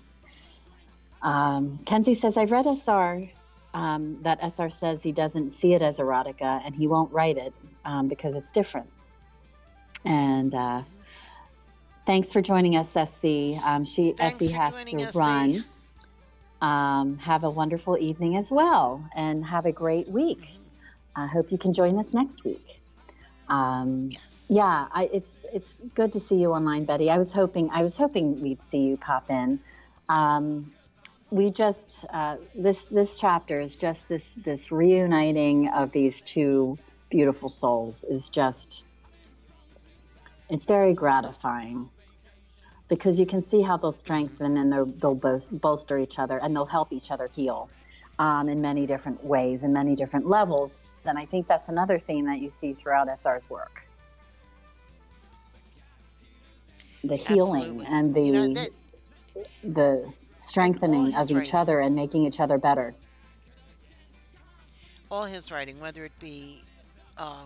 [1.22, 3.30] Um, Kenzie says, I've read SR,
[3.74, 7.54] um, that SR says he doesn't see it as erotica and he won't write it
[7.86, 8.90] um, because it's different.
[10.06, 10.82] And uh,
[12.06, 13.58] thanks for joining us, SC.
[13.66, 15.64] Um, she, Thanks for has to us, run.
[16.62, 20.48] Um, have a wonderful evening as well and have a great week.
[21.16, 22.66] I hope you can join us next week.
[23.48, 24.46] Um, Yes.
[24.50, 27.10] yeah, I, it's it's good to see you online, Betty.
[27.10, 29.60] I was hoping I was hoping we'd see you pop in.
[30.08, 30.72] Um,
[31.32, 36.78] we just uh, this this chapter is just this this reuniting of these two
[37.10, 38.84] beautiful souls is just
[40.50, 41.90] it's very gratifying
[42.88, 45.16] because you can see how they'll strengthen and they'll,
[45.52, 47.70] bolster each other and they'll help each other heal.
[48.18, 50.78] um, in many different ways and many different levels.
[51.06, 53.88] And I think that's another theme that you see throughout SR's work.
[57.06, 57.86] The healing Absolutely.
[57.86, 58.70] and the You know, that-
[59.64, 61.56] the strengthening of each writing.
[61.56, 62.94] other and making each other better.
[65.12, 66.62] all his writing, whether it be
[67.18, 67.46] uh,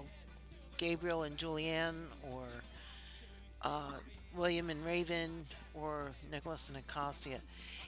[0.78, 2.46] Gabriel and Julianne or
[3.64, 4.00] uh,
[4.34, 7.42] William and Raven or Nicholas and Acacia,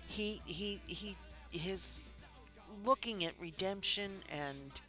[0.07, 1.17] he he he
[1.51, 2.01] his
[2.83, 4.81] looking at redemption and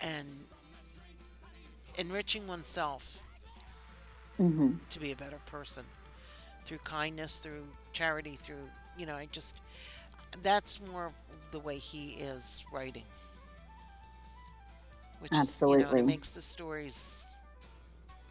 [0.00, 0.48] and
[1.98, 3.20] enriching oneself
[4.38, 5.84] hmm to be a better person
[6.64, 9.56] through kindness, through charity, through you know, I just
[10.42, 11.12] that's more
[11.52, 13.06] the way he is writing.
[15.20, 16.00] Which is you know, Absolutely.
[16.00, 17.26] it makes the stories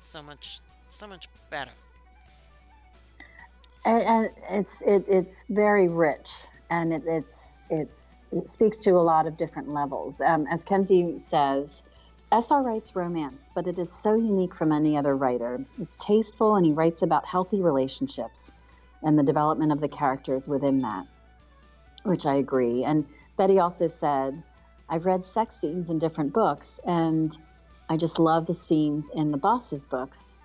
[0.02, 1.72] so much so much better.
[3.86, 6.30] and, and it's it, it's very rich
[6.70, 10.20] and it, it's it's it speaks to a lot of different levels.
[10.22, 11.82] Um, as kenzie says
[12.32, 15.60] sr writes romance but it is so unique from any other writer.
[15.80, 18.52] It's tasteful and he writes about healthy relationships
[19.04, 21.06] and the development of the characters within that
[22.04, 22.84] which i agree.
[22.84, 23.06] And
[23.38, 24.44] betty also said
[24.90, 27.36] i've read sex scenes in different books and
[27.90, 30.38] i just love the scenes in the boss's books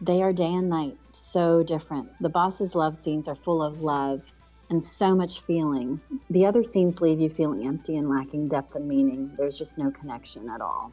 [0.00, 2.08] they are day and night, so different.
[2.20, 4.32] The boss's love scenes are full of love
[4.70, 6.00] and so much feeling.
[6.30, 9.32] The other scenes leave you feeling empty and lacking depth and meaning.
[9.36, 10.92] There's just no connection at all.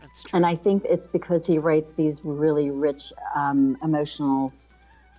[0.00, 0.36] That's true.
[0.36, 4.52] And I think it's because he writes these really rich, um, emotional,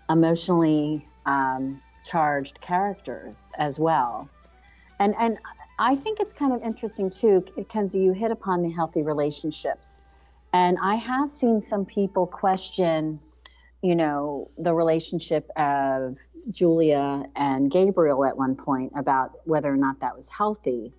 [0.10, 4.30] emotionally um, charged characters as well.
[5.00, 5.38] And and
[5.78, 8.00] I think it's kind of interesting too, Kenzie.
[8.00, 10.02] You hit upon the healthy relationships,
[10.56, 13.20] and I have seen some people question,
[13.82, 16.16] you know, the relationship of
[16.50, 20.94] Julia and Gabriel at one point about whether or not that was healthy.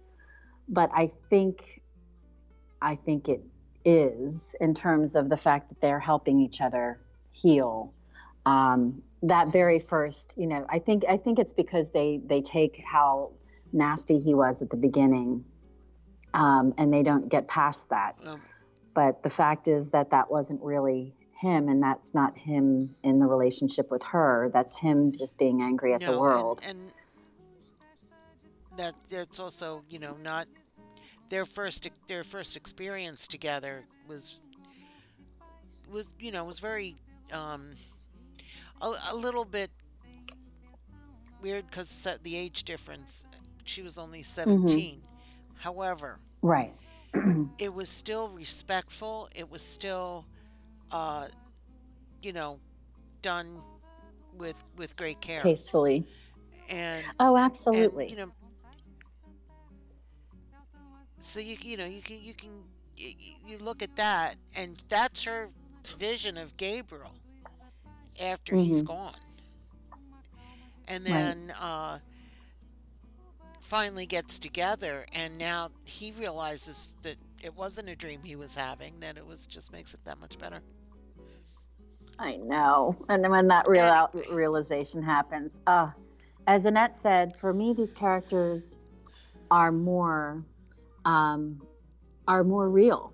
[0.68, 1.80] But I think,
[2.82, 3.42] I think it
[3.82, 7.00] is in terms of the fact that they're helping each other
[7.30, 7.94] heal.
[8.44, 12.84] Um, that very first, you know, I think I think it's because they they take
[12.84, 13.32] how
[13.72, 15.46] nasty he was at the beginning,
[16.34, 18.16] um, and they don't get past that.
[18.26, 18.42] Um,
[18.96, 23.26] But the fact is that that wasn't really him, and that's not him in the
[23.26, 24.50] relationship with her.
[24.54, 26.62] That's him just being angry at no, the world.
[26.66, 26.78] and,
[28.78, 30.46] that that's also you know not
[31.30, 34.38] their first their first experience together was
[35.90, 36.94] was you know was very
[37.32, 37.70] um
[38.82, 39.70] a, a little bit
[41.42, 43.24] weird because the age difference
[43.64, 44.98] she was only 17
[45.58, 46.74] however right.
[47.58, 50.26] it was still respectful it was still
[50.90, 51.26] uh
[52.22, 52.60] you know
[53.22, 53.64] done
[54.32, 56.06] with with great care Tastefully.
[56.68, 58.06] and Oh, absolutely.
[58.08, 58.32] and, you know
[61.18, 62.64] so you you know you can you can
[62.96, 65.50] you, look at that and that's her
[65.96, 67.14] vision of Gabriel
[68.20, 68.82] after he's Mhm.
[68.82, 69.14] gone
[70.88, 71.36] and Right.
[71.36, 71.98] then uh
[73.66, 78.94] finally gets together and now he realizes that it wasn't a dream he was having
[79.00, 80.60] that it was just makes it that much better
[82.18, 82.96] I know.
[83.08, 84.24] And then when that real Anyway.
[84.32, 85.90] realization happens, uh,
[86.46, 88.78] as Annette said, for me, these characters
[89.50, 90.44] are more
[91.04, 91.60] um,
[92.26, 93.12] are more real,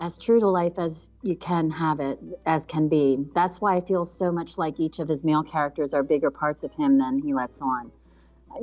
[0.00, 3.24] as true to life as you can have it, as can be.
[3.34, 6.62] That's why I feel so much like each of his male characters are bigger parts
[6.62, 7.90] of him than he lets on.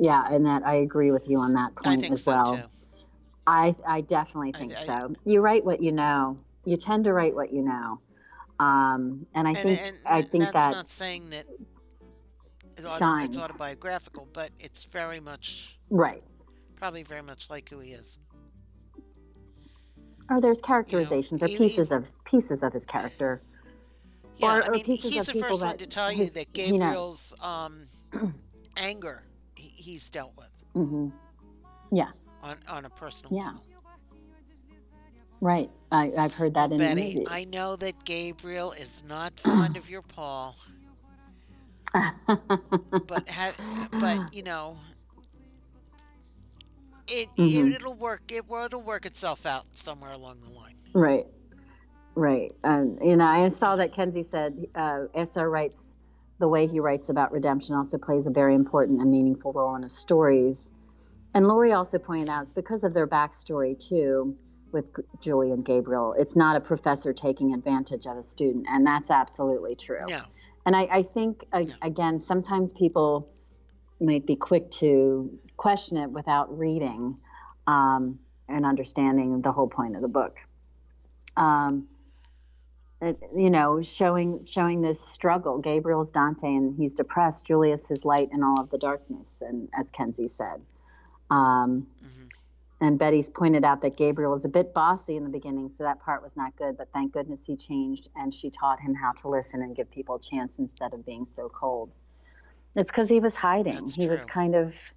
[0.00, 2.56] Yeah, and that I agree with you on that I point as so well.
[2.56, 2.82] too
[3.46, 5.12] I, I definitely think I- so.
[5.24, 6.38] You write what you know.
[6.64, 8.00] You tend to write what you know.
[8.60, 11.46] Um, and I and, think and I think that's that not saying that
[12.76, 16.22] it's, auto, it's autobiographical but it's very much right.
[16.76, 18.18] probably very much like who he is
[20.30, 23.42] Or there's characterizations or he- pieces of pieces of his character.
[24.36, 26.30] Yeah, Or- I or mean, pieces he's of the people first one to tell you
[26.30, 26.52] that.
[26.52, 27.86] Gabriel's um,
[28.76, 29.31] anger he,
[29.82, 31.08] he's dealt with Mm-hmm.
[32.42, 33.46] on, on a personal Yeah.
[33.48, 33.62] level.
[35.40, 35.70] Right.
[35.90, 37.26] I, I've heard that in Betty, interviews.
[37.30, 40.56] I know that Gabriel is not fond of your Paul,
[41.92, 44.76] but ha- but you know,
[47.08, 47.68] it, Mhm.
[47.70, 48.22] it it'll work.
[48.30, 50.76] It will it'll work itself out somewhere along the line.
[50.94, 51.26] right.
[52.14, 52.52] Right.
[52.62, 55.91] And you know, I saw that Kenzie said uh, SR writes
[56.42, 59.84] the way he writes about redemption also plays a very important and meaningful role in
[59.84, 60.68] his stories.
[61.34, 64.36] And Lori also pointed out it's because of their backstory too
[64.72, 64.90] with
[65.20, 66.16] Julie and Gabriel.
[66.18, 70.04] It's not a professor taking advantage of a student, and that's absolutely true.
[70.08, 70.22] No,
[70.66, 71.74] And I, I think, Yeah.
[71.80, 73.28] again, sometimes people
[74.00, 77.18] might be quick to question it without reading
[77.68, 78.18] um,
[78.48, 80.40] and understanding the whole point of the book.
[81.36, 81.86] Um,
[83.34, 85.58] you know, showing showing this struggle.
[85.58, 87.46] Gabriel's Dante, and he's depressed.
[87.46, 90.60] Julia's is light in all of the darkness, and as Kenzie said.
[91.30, 92.28] Um, Mhm.
[92.80, 96.00] And Betty's pointed out that Gabriel was a bit bossy in the beginning, so that
[96.00, 96.76] part was not good.
[96.76, 100.16] But thank goodness he changed, and she taught him how to listen and give people
[100.16, 101.92] a chance instead of being so cold.
[102.74, 103.74] It's because he was hiding.
[103.74, 104.92] That's he was kind of,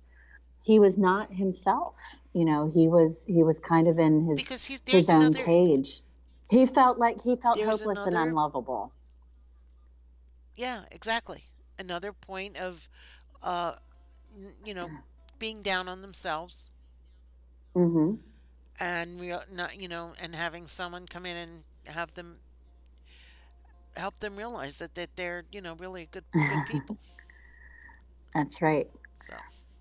[0.61, 1.95] he was not himself.
[2.33, 5.43] You know, he was he was kind of in his Because he, his own another
[5.43, 6.01] cage.
[6.49, 8.93] He felt like he felt There's hopeless and unlovable.
[10.55, 11.45] Yeah, exactly.
[11.77, 12.87] Another point of,
[13.43, 13.75] uh,
[14.63, 14.91] you know,
[15.39, 16.69] being down on themselves
[17.75, 18.15] hmm
[18.79, 22.37] and real, not, you know, and having someone come in and have them
[23.95, 26.97] help them realize that, that they're, you know, really good good people.
[28.33, 28.89] That's right.
[29.17, 29.35] So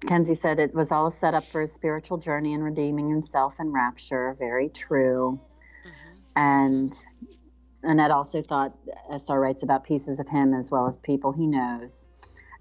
[0.06, 3.72] Kenzie said it was all set up for his spiritual journey and redeeming himself in
[3.72, 4.34] rapture.
[4.38, 5.40] Very true.
[5.84, 6.13] mhm.
[6.36, 6.96] And
[7.82, 8.76] Annette also thought
[9.10, 12.08] SR writes about pieces of him as well as people he knows.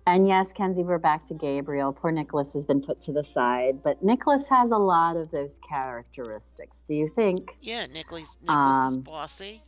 [0.06, 1.94] And yes, Kenzie, we're back to Gabriel.
[1.94, 5.60] Poor Nicholas has been put to the side, but Nicholas has a lot of those
[5.68, 6.84] characteristics.
[6.86, 7.56] Do you think?
[7.62, 9.62] yeah, Nicholas Nicholas is Um, bossy,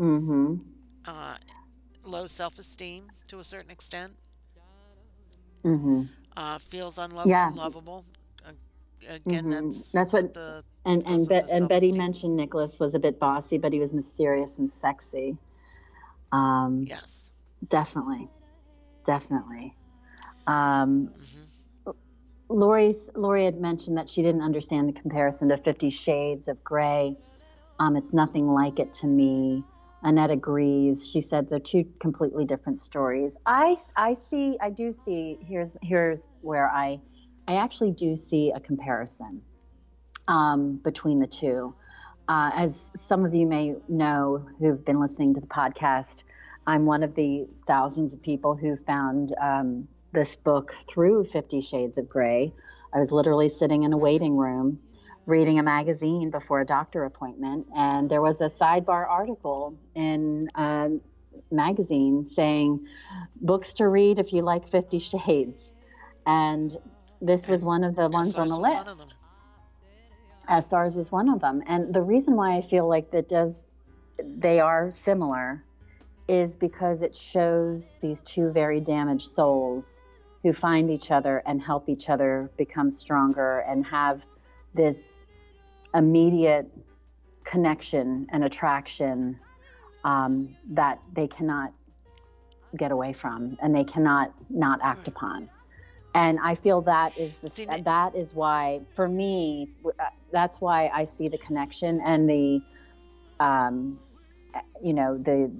[0.00, 0.56] Mm-hmm.
[1.06, 1.36] uh,
[2.04, 4.12] low self esteem to a certain extent,
[5.64, 6.02] Mm-hmm.
[6.36, 7.52] uh, feels unloved, Yeah.
[9.08, 9.50] Again, Mhm.
[9.68, 11.96] that's That's what- the And and, the and Betty self-esteem.
[11.98, 15.36] mentioned Nicholas was a bit bossy, but he was mysterious and sexy.
[16.32, 17.30] Um, yes.
[17.68, 18.28] Definitely,
[19.04, 19.74] definitely.
[20.46, 21.42] Um, hmm
[22.48, 27.16] Lori Lori had mentioned that she didn't understand the comparison to Fifty Shades of Grey.
[27.80, 29.64] Um, it's nothing like it to me.
[30.04, 31.08] Annette agrees.
[31.08, 33.36] She said they're two completely different stories.
[33.46, 34.56] I I see.
[34.60, 35.38] I do see.
[35.40, 37.00] Here's here's where I
[37.48, 39.42] I actually do see a comparison
[40.26, 41.74] um, between the two.
[42.28, 46.24] Uh, as some of you may know who've been listening to the podcast,
[46.66, 51.98] I'm one of the thousands of people who found um, this book through Fifty Shades
[51.98, 52.52] of Grey.
[52.92, 54.80] I was literally sitting in a waiting room
[55.26, 60.90] reading a magazine before a doctor appointment, and there was a sidebar article in a
[61.50, 62.86] magazine saying
[63.40, 65.72] books to read if you like Fifty Shades.
[66.26, 66.76] And
[67.20, 68.86] this was one of the ones on the list.
[68.86, 69.08] of them.
[70.48, 71.62] SR's was one of them.
[71.66, 73.64] And the reason why I feel like that does
[74.18, 75.62] they are similar
[76.28, 80.00] is because it shows these two very damaged souls
[80.42, 84.24] who find each other and help each other become stronger and have
[84.74, 85.26] this
[85.94, 86.70] immediate
[87.44, 89.38] connection and attraction
[90.04, 91.72] um, that they cannot
[92.76, 95.48] get away from and they cannot not act upon
[96.16, 100.88] and i feel that is the See, that is why for me uh, that's why
[100.88, 102.60] i see the connection and the
[103.38, 103.98] um
[104.54, 105.52] uh, you know the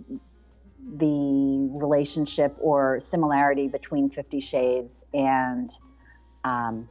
[0.97, 5.71] the relationship or similarity between 50 shades and
[6.45, 6.89] um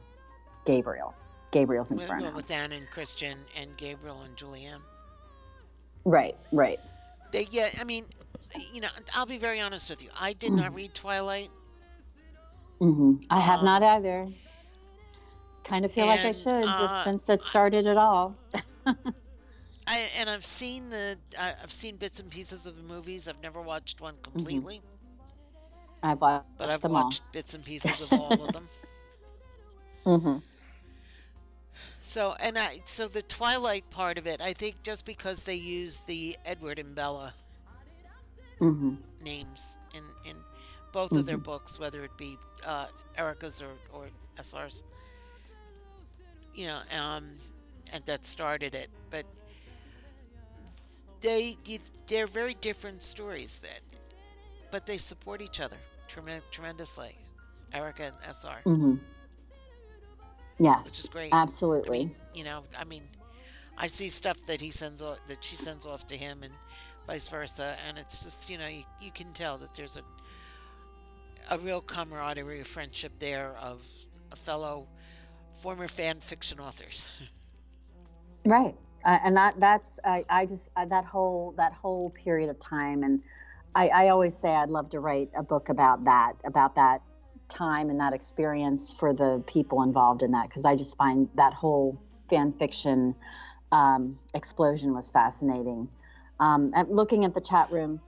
[0.64, 1.14] gabriel
[1.50, 4.82] gabriel's inferno well, with Anne and Christian and Gabriel and Julianne.
[6.04, 6.78] right right
[7.32, 8.04] They, yeah, I mean,
[8.72, 10.10] you know, I'll be very honest with you.
[10.18, 10.76] I did not Mm.
[10.76, 11.50] read Twilight.
[12.80, 14.28] Hmm i have Um, not either.
[15.64, 18.36] Kind of feel like i and, should uh, just since it started at all.
[19.86, 23.28] I and I've seen the I, I've seen bits and pieces of the movies.
[23.28, 24.80] I've never watched one completely,
[26.02, 26.82] i've watched but I've Mm-hmm.
[26.82, 27.04] them all.
[27.04, 28.66] watched bits and pieces of all of them.
[30.04, 30.36] hmm
[32.00, 36.00] So and I so the Twilight part of it, I think just because they use
[36.00, 37.34] the Edward and Bella
[38.58, 40.36] hmm names in in
[40.96, 41.36] both of Mm-hmm.
[41.36, 42.86] their books, whether it be uh,
[43.18, 44.84] Erica's or or SR's,
[46.54, 47.40] you know, um,
[47.92, 48.90] and that started it.
[49.10, 49.26] But
[51.20, 51.58] they
[52.06, 53.82] they're very different stories that,
[54.70, 55.78] but they support each other
[56.08, 57.18] tremen- tremendously.
[57.72, 58.96] Erica and SR, hmm
[60.58, 61.38] yes which is great.
[61.82, 63.10] I absolutely mean, you know, I mean,
[63.76, 66.58] I see stuff that he sends off, that she sends off to him, and
[67.06, 70.02] vice versa, and it's just you know you, you can tell that there's a
[71.50, 73.86] a real camaraderie, a friendship there of
[74.32, 74.88] a fellow
[75.56, 77.06] former fan fiction authors.
[78.46, 82.58] right uh, and that that's i, I just uh, that whole that whole period of
[82.60, 83.20] time and
[83.74, 87.02] I, I always say i'd love to write a book about that about that
[87.48, 91.54] time and that experience for the people involved in that because i just find that
[91.54, 93.14] whole fan fiction
[93.72, 95.88] um, explosion was fascinating
[96.38, 98.00] um, and looking at the chat room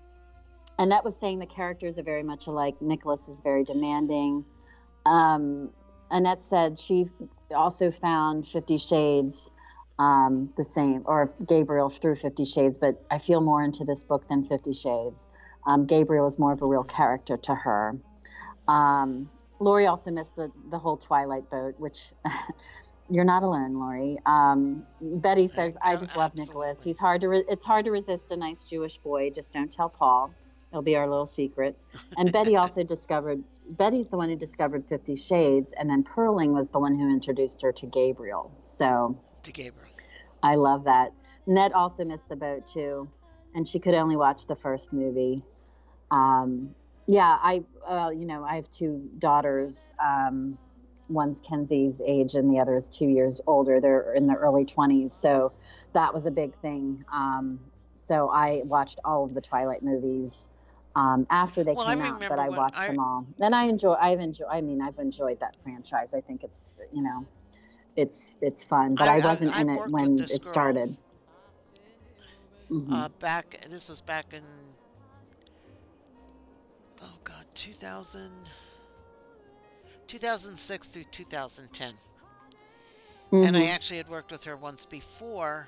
[0.78, 2.80] Annette was saying the characters are very much alike.
[2.80, 4.44] Nicholas is very demanding.
[5.06, 5.70] um,
[6.10, 7.06] Annette said she
[7.54, 9.50] also found Fifty Shades
[9.98, 14.26] um, the same, or Gabriel through Fifty Shades, but I feel more into this book
[14.28, 15.26] than Fifty Shades.
[15.66, 17.96] Um, Gabriel is more of a real character to her.
[18.68, 19.28] Um,
[19.60, 22.12] Lori also missed the, the whole Twilight boat, which
[23.10, 24.18] you're not alone, Lori.
[24.24, 26.82] Um, Betty says, "I just love Nicholas.
[26.82, 27.28] He's hard to.
[27.28, 29.30] Re- it's hard to resist a nice Jewish boy.
[29.30, 30.32] Just don't tell Paul.
[30.70, 31.78] It'll be our little secret."
[32.16, 33.42] And Betty also discovered.
[33.76, 37.62] Betty's the one who discovered Fifty Shades, and then Perling was the one who introduced
[37.62, 38.50] her to Gabriel.
[38.62, 39.88] So To Gabriel.
[40.42, 41.12] I love that.
[41.46, 43.08] Ned also missed the boat too,
[43.54, 45.42] and she could only watch the first movie.
[46.10, 46.74] Um,
[47.06, 49.92] yeah, I, uh, you know, I have two daughters.
[49.98, 50.58] Um,
[51.08, 53.80] one's Kenzie's age, and the other is two years older.
[53.80, 55.52] They're in their early twenties, so
[55.94, 57.02] that was a big thing.
[57.10, 57.60] Um,
[57.94, 60.48] so I watched all of the Twilight movies
[60.98, 63.24] um, after they Well, came out, but I watched I- them all.
[63.40, 63.92] And I enjoy.
[63.94, 64.48] I've enjoyed.
[64.50, 66.12] I mean, I've enjoyed that franchise.
[66.12, 67.24] I think it's, you know,
[67.96, 68.94] it's it's fun.
[68.96, 70.38] But I, I- wasn't I in it when it girl.
[70.40, 70.88] started.
[72.70, 72.92] Mhm.
[72.92, 74.42] Uh, back, this was back in,
[77.02, 78.30] oh God, 2000,
[80.06, 81.94] 2006 through 2010.
[83.30, 83.68] And I Mhm.
[83.74, 85.66] actually had worked with her once before.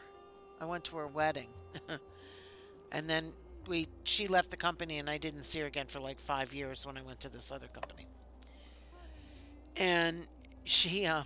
[0.60, 1.48] I went to her wedding.
[2.92, 3.32] and then
[3.70, 6.86] we she left the company and I didn't see her again for like 5 years
[6.86, 8.08] when I went to this other company.
[9.76, 10.28] And
[10.64, 11.24] she uh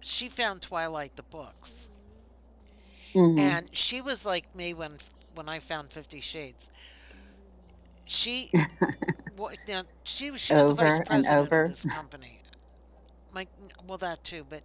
[0.00, 1.90] she found Twilight the books.
[3.14, 3.38] Mhm.
[3.38, 4.98] And she was like me when
[5.34, 6.70] when I found 50 Shades.
[8.04, 8.50] She
[9.68, 12.42] now she was she was the Over vice president of this company.
[13.32, 13.48] My
[13.84, 14.64] well that too, but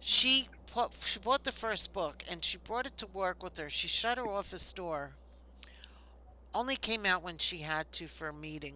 [0.00, 3.70] she put, she bought the first book and she brought it to work with her.
[3.70, 5.16] She shut her office door.
[6.54, 8.74] Only came out when she had to for a meeting.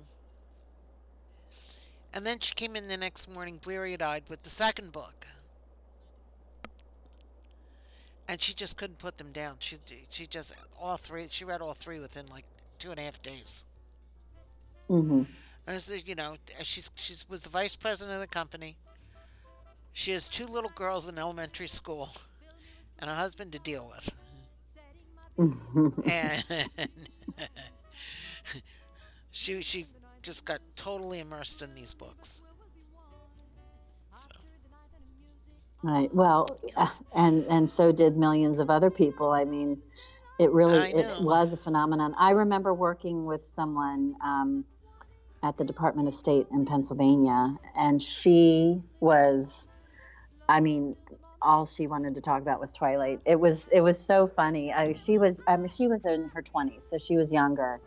[2.12, 5.26] And then she came in the next morning bleary eyed with the second book.
[8.28, 9.56] And she just couldn't put them down.
[9.60, 9.76] She
[10.08, 12.44] she just all three she read all three within like
[12.78, 13.64] two and a half days.
[14.88, 15.26] Mhm.
[15.66, 18.76] And is, you know, she's she's was the vice president of the company.
[19.92, 22.08] She has two little girls in elementary school,
[22.98, 24.10] and a husband to deal with.
[25.38, 26.08] Mhm.
[26.10, 26.88] And
[29.30, 29.86] she she
[30.22, 32.42] just got totally immersed in these books.
[34.16, 34.28] So
[35.82, 36.12] Right.
[36.12, 39.30] Well, uh, and and so did millions of other people.
[39.30, 39.80] I mean,
[40.38, 42.14] it really it was a phenomenon.
[42.18, 44.64] I remember working with someone um,
[45.44, 49.68] at the Department of State in Pennsylvania, and she was,
[50.48, 50.96] I mean,
[51.46, 53.20] all she wanted to talk about was Twilight.
[53.24, 54.72] It was it was so funny.
[54.72, 57.80] I, she was I mean, she was in her twenties, so she was younger.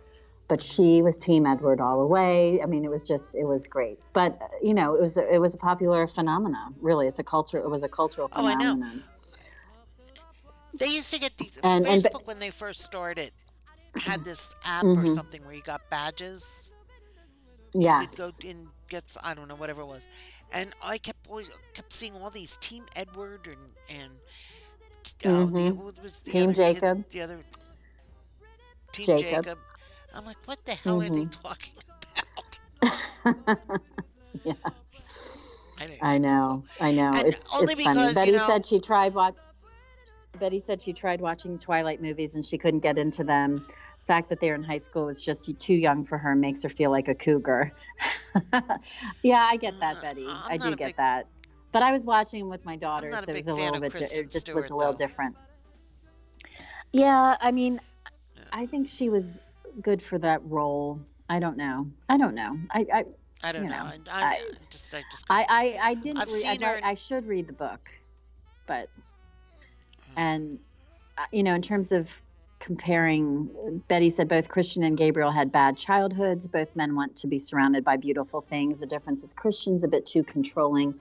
[0.48, 2.60] But she was Team Edward all the way.
[2.60, 4.00] I mean, it was just, it was great.
[4.14, 6.74] But you know, it was, it was a popular phenomenon.
[6.82, 7.60] Really, it's a culture.
[7.60, 8.74] It was a cultural Oh, I know.
[8.74, 9.04] phenomenon.
[10.74, 13.30] they used to get these And- and Facebook when they first started
[13.98, 15.14] had this app or Mhm.
[15.14, 16.72] something where you got badges.
[17.74, 18.02] Yeah.
[18.02, 20.08] You'd go and get I don't know whatever it was,
[20.54, 24.12] and I kept always kept seeing all these Team Edward and and
[25.26, 25.76] uh, the, Mhm.
[25.76, 27.10] what was the Team other kid- Jacob.
[27.10, 27.40] the other
[28.92, 29.44] Team Jacob.
[29.46, 29.60] Jacob.
[30.16, 31.42] I'm like, what the hell are they Mhm.
[31.44, 31.74] talking
[32.84, 33.60] about?
[34.44, 34.54] yeah,
[35.80, 36.64] I, I know.
[36.80, 37.12] I know.
[37.14, 37.98] And it's only it's funny.
[38.00, 39.36] because, you Betty know- said she tried watch.
[40.40, 43.66] Betty said she tried watching Twilight movies and she couldn't get into them.
[44.10, 46.70] The fact that they're in high school was just too young for her makes her
[46.70, 47.72] feel like a cougar.
[49.22, 50.26] yeah, I get that, Uh, Betty.
[50.28, 51.28] I'm I do get big- that.
[51.72, 53.92] But I was watching them with my daughters, so it was a little bit.
[53.94, 54.98] di- Kristen It just Stewart, was a little though.
[54.98, 55.38] different.
[56.92, 57.80] Yeah, I mean,
[58.36, 58.42] Yeah.
[58.52, 59.40] I think she was
[59.84, 61.00] good for that role.
[61.30, 61.86] I don't know.
[62.10, 62.58] I don't know.
[62.72, 63.06] I I
[63.44, 63.78] I don't you know.
[63.78, 64.40] know, I, I, I- I
[64.72, 66.18] just I just I I, I didn't.
[66.18, 67.92] I've read, seen I, her read- in- I should read the book,
[68.66, 68.90] but
[70.14, 70.18] Hmm.
[70.20, 70.60] and
[71.20, 72.10] uh, you know, in terms of
[72.60, 76.48] comparing, Betty said both Christian and Gabriel had bad childhoods.
[76.48, 78.82] Both men want to be surrounded by beautiful things.
[78.82, 80.94] The difference is Christian's a bit too controlling.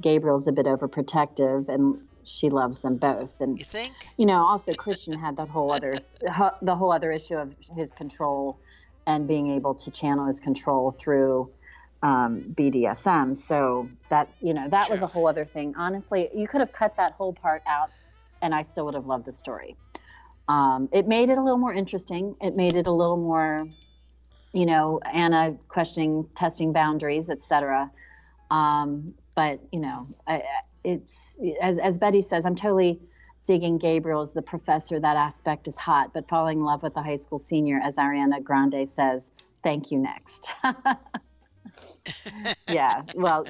[0.00, 3.40] Gabriel's a bit overprotective, and she loves them both.
[3.40, 3.92] And you think?
[4.16, 5.94] you know, also Christian had that whole other
[6.62, 8.58] the whole other issue of his control
[9.06, 11.50] and being able to channel his control through
[12.02, 13.36] um, BDSM.
[13.36, 15.74] So that you know that was a whole other thing.
[15.76, 17.90] Honestly, you could have cut that whole part out,
[18.40, 19.76] and I still would have loved the story.
[20.50, 22.34] Um, it made it a little more interesting.
[22.40, 23.68] It made it a little more,
[24.52, 27.88] you know, Ana questioning, testing boundaries, etc.
[28.50, 30.42] Um, but you know, I,
[30.82, 32.98] it's as as Betty says, I'm totally
[33.46, 34.98] digging Gabriel as the professor.
[34.98, 38.42] That aspect is hot, but falling in love with the high school senior, as Ariana
[38.42, 39.30] Grande says,
[39.62, 40.50] thank you next.
[42.68, 43.02] yeah.
[43.14, 43.46] Well,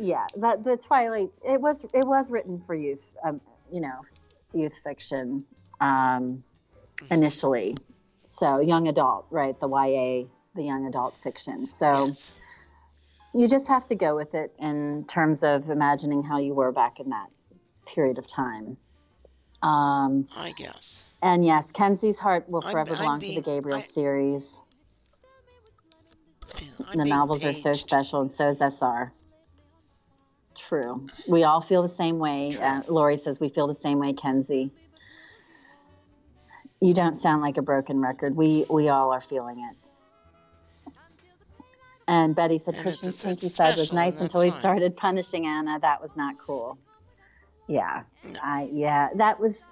[0.00, 0.26] yeah.
[0.36, 1.30] That the Twilight.
[1.48, 3.14] It was it was written for youth.
[3.24, 4.00] Um, you know,
[4.52, 5.44] youth fiction
[5.80, 6.42] um,
[7.10, 7.76] initially.
[8.24, 9.58] So young adult, right?
[9.58, 11.66] The YA, the young adult fiction.
[11.66, 12.32] So Yes.
[13.34, 17.00] you just have to go with it in terms of imagining how you were back
[17.00, 17.28] in that
[17.86, 18.76] period of time.
[19.62, 21.04] Um, I guess.
[21.22, 24.60] and yes, Kenzie's heart will I'm- forever I'm belong to the Gabriel I- series.
[26.78, 29.12] I'm the being novels are so special, and so is SR.
[30.54, 31.06] True.
[31.28, 32.56] We all feel the same way.
[32.56, 34.72] Uh, Lori says we feel the same way, Kenzie.
[36.80, 38.36] You don't sound like a broken record.
[38.36, 40.92] We we all are feeling it.
[42.08, 44.60] And Betty said And Christian it's- said was nice until he fine.
[44.60, 45.78] started punishing Ana.
[45.80, 46.78] That was not cool.
[47.66, 48.02] Yeah.
[48.42, 49.64] I yeah, that was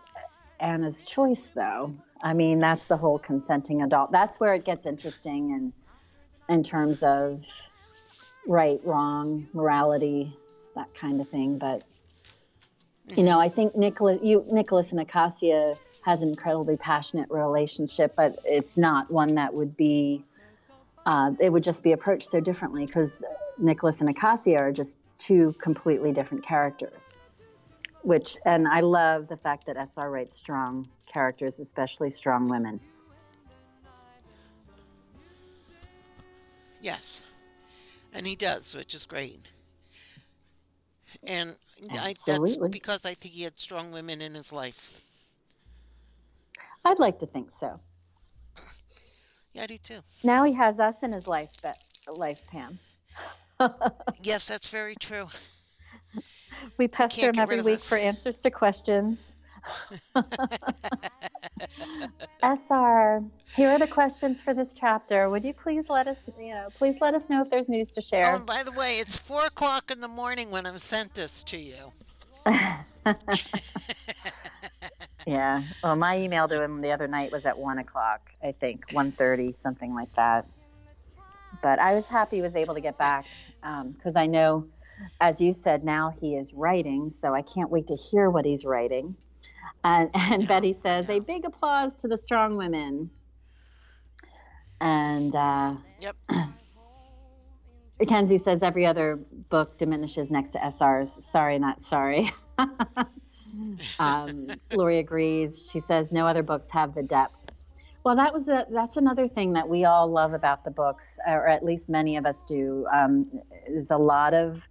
[0.60, 1.94] Ana's choice though.
[2.22, 4.10] I mean, that's the whole consenting adult.
[4.10, 5.72] That's where it gets interesting and
[6.48, 7.44] in terms of
[8.46, 10.36] right, wrong, morality,
[10.74, 11.58] that kind of thing.
[11.58, 11.82] But
[13.16, 13.40] you know, mm-hmm.
[13.40, 19.10] I think Nicholas, you, Nicholas and Acacia has an incredibly passionate relationship, but it's not
[19.10, 20.22] one that would be.
[21.06, 23.22] Uh, it would just be approached so differently because
[23.58, 27.18] Nicholas and Acacia are just two completely different characters.
[28.02, 32.80] Which, and I love the fact that SR writes strong characters, especially strong women.
[36.82, 37.22] Yes.
[38.12, 39.40] And he does, which is great.
[41.22, 41.54] And
[41.92, 45.03] I, that's because I think he had strong women in his life.
[46.84, 47.80] I'd like to think so.
[49.52, 50.00] Yeah, I do too.
[50.22, 52.78] Now he has us in his life, Be- life Pam.
[54.22, 55.28] Yes, that's very true.
[56.76, 57.88] We pester him every week us.
[57.88, 59.32] for answers to questions.
[62.42, 63.22] SR,
[63.54, 65.30] here are the questions for this chapter.
[65.30, 68.00] Would you please let us, you know, please let us know if there's news to
[68.00, 68.34] share.
[68.34, 71.56] Oh, by the way, it's four o'clock in the morning when I'm sent this to
[71.56, 71.92] you.
[75.26, 75.62] Yeah.
[75.82, 79.12] Well, my email to him the other night was at one o'clock, I think, one
[79.12, 80.46] thirty, something like that.
[81.62, 83.26] But I was happy he was able to get back
[83.96, 84.66] because I know,
[85.20, 88.64] as you said, now he is writing, so I can't wait to hear what he's
[88.64, 89.16] writing.
[89.82, 93.10] And, and Betty says, a big applause to the strong women.
[94.80, 96.16] And uh, Yep.
[98.08, 99.16] Kenzie says every other
[99.48, 101.24] book diminishes next to SR's.
[101.24, 102.30] Sorry, not sorry.
[103.98, 105.68] um, Lori agrees.
[105.70, 107.34] She says no other books have the depth.
[108.04, 111.48] Well, that was a that's another thing that we all love about the books, or
[111.48, 112.86] at least many of us do.
[112.92, 114.68] Um, is a lot of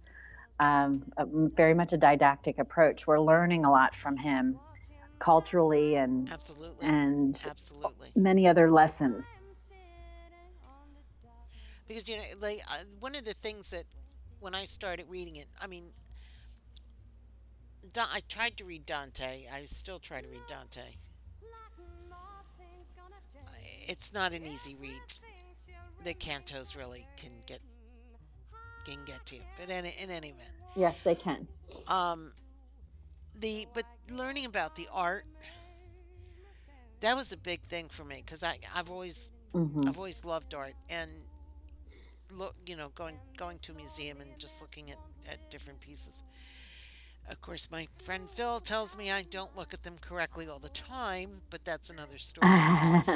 [0.60, 3.06] um, a- very much a didactic approach.
[3.06, 4.58] We're learning a lot from him,
[5.18, 6.86] culturally and Absolutely.
[6.86, 8.10] and Absolutely.
[8.14, 9.26] many other lessons.
[11.88, 13.84] Because you know, like uh, one of the things that
[14.40, 15.84] when I started reading it, I mean,
[17.96, 19.46] I tried to read Dante.
[19.52, 20.80] I still try to read Dante.
[23.86, 25.00] It's not an easy read.
[26.04, 27.60] The cantos really can get
[28.84, 31.46] can get to, but in, in any event, Yes, they can.
[31.88, 32.30] um,
[33.40, 35.24] the but learning about the art
[37.00, 40.52] that was a big thing for me because I I've always hmm I've always loved
[40.54, 41.10] art and
[42.30, 44.98] look, you know, going going to a museum and just looking at,
[45.30, 46.22] at different pieces.
[47.28, 50.68] Of course, my friend Phil tells me I don't look at them correctly all the
[50.70, 52.66] time, but that's another story.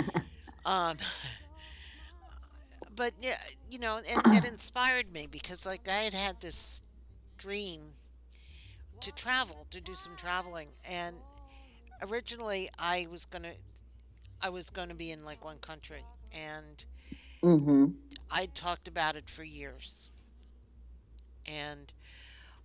[0.65, 0.99] um,
[2.95, 3.37] but yeah,
[3.71, 6.83] you know, it, it inspired me because like I had had this
[7.39, 7.95] dream
[9.01, 11.17] to travel, to do some traveling, and
[12.03, 13.53] originally I was gonna,
[14.41, 16.85] I was gonna be in like one country, and
[17.43, 17.87] hmm
[18.31, 20.11] I talked about it for years,
[21.47, 21.93] and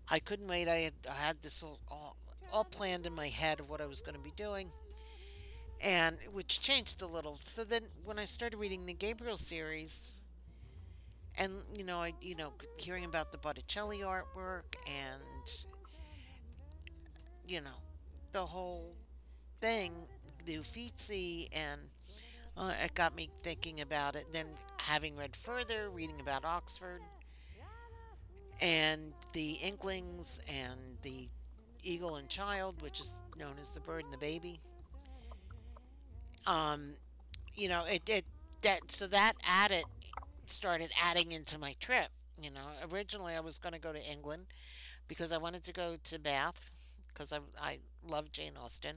[0.10, 0.68] I couldn't wait.
[0.68, 2.16] I had I had this all,
[2.52, 4.70] all, planned in my head of what I was going to be doing,
[5.84, 7.40] and which changed a little.
[7.42, 10.12] So then, when I started reading the Gabriel series,
[11.38, 15.66] and you know, I you know, hearing about the Botticelli artwork and
[17.48, 17.82] you know,
[18.32, 18.96] the whole
[19.62, 19.94] thing,
[20.46, 21.82] the Uffizi, and
[22.58, 24.26] uh, it got me thinking about it.
[24.32, 24.48] Then,
[24.80, 27.02] having read further, reading about Oxford
[28.64, 31.28] and the Inklings and the
[31.84, 34.60] Eagle and Child, which is known as the Bird and the Baby.
[36.48, 36.94] Um,
[37.56, 38.26] you know, it, it
[38.62, 39.84] that so that added
[40.46, 42.08] started adding into my trip.
[42.38, 44.46] You know, originally I was going to go to England
[45.08, 46.72] because I wanted to go to Bath
[47.10, 48.96] because I I love Jane Austen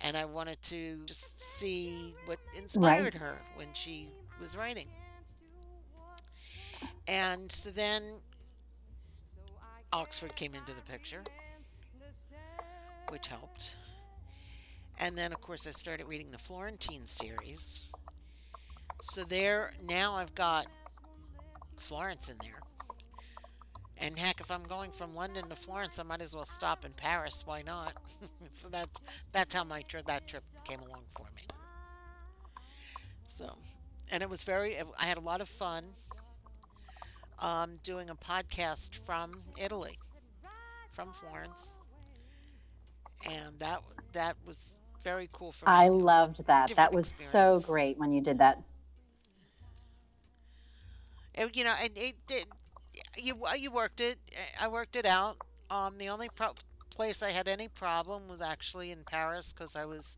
[0.00, 4.08] and I wanted to just see what inspired her when she
[4.40, 4.86] was writing.
[7.08, 8.02] And so then
[9.92, 11.22] Oxford came into the picture,
[13.10, 13.76] which helped.
[15.00, 17.84] And then, of course, I started reading the Florentine series.
[19.02, 20.66] So there, now I've got
[21.78, 22.58] Florence in there.
[24.00, 26.92] And heck, if I'm going from London to Florence, I might as well stop in
[26.92, 27.42] Paris.
[27.46, 27.94] Why not?
[28.52, 29.00] so that's
[29.32, 31.42] that's how my trip that trip came along for me.
[33.26, 33.56] So,
[34.12, 34.76] and it was very.
[34.98, 35.84] I had a lot of fun
[37.40, 39.32] um, doing a podcast from
[39.62, 39.98] Italy,
[40.90, 41.78] from Florence,
[43.28, 43.80] and that
[44.12, 45.72] that was very cool for me.
[45.72, 46.70] I It was a loved that.
[46.74, 48.62] That was so great when you did that.
[51.34, 52.46] It- you know, and it did.
[53.16, 54.18] You you worked it.
[54.60, 55.36] I worked it out.
[55.70, 56.54] Um, the only pro-
[56.90, 60.16] place I had any problem was actually in Paris because I was,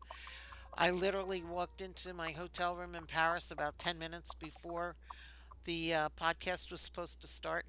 [0.75, 4.95] I literally walked into my hotel room in Paris about ten minutes before
[5.65, 7.65] the uh, podcast was supposed to start,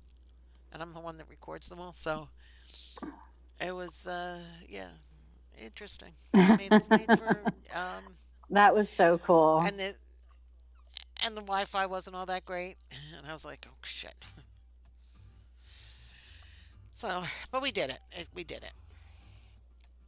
[0.72, 1.92] and I'm the one that records them all.
[1.92, 2.28] So
[3.60, 4.88] it was, uh, yeah,
[5.62, 6.12] interesting.
[6.34, 7.40] Made, made for,
[7.74, 8.04] um,
[8.50, 9.60] That was so cool.
[9.64, 9.94] and the
[11.24, 12.76] and the Wi-Fi wasn't all that great,
[13.16, 14.14] and I was like, oh shit.
[16.94, 17.98] So, but we did it.
[18.12, 18.28] it.
[18.34, 18.72] We did it.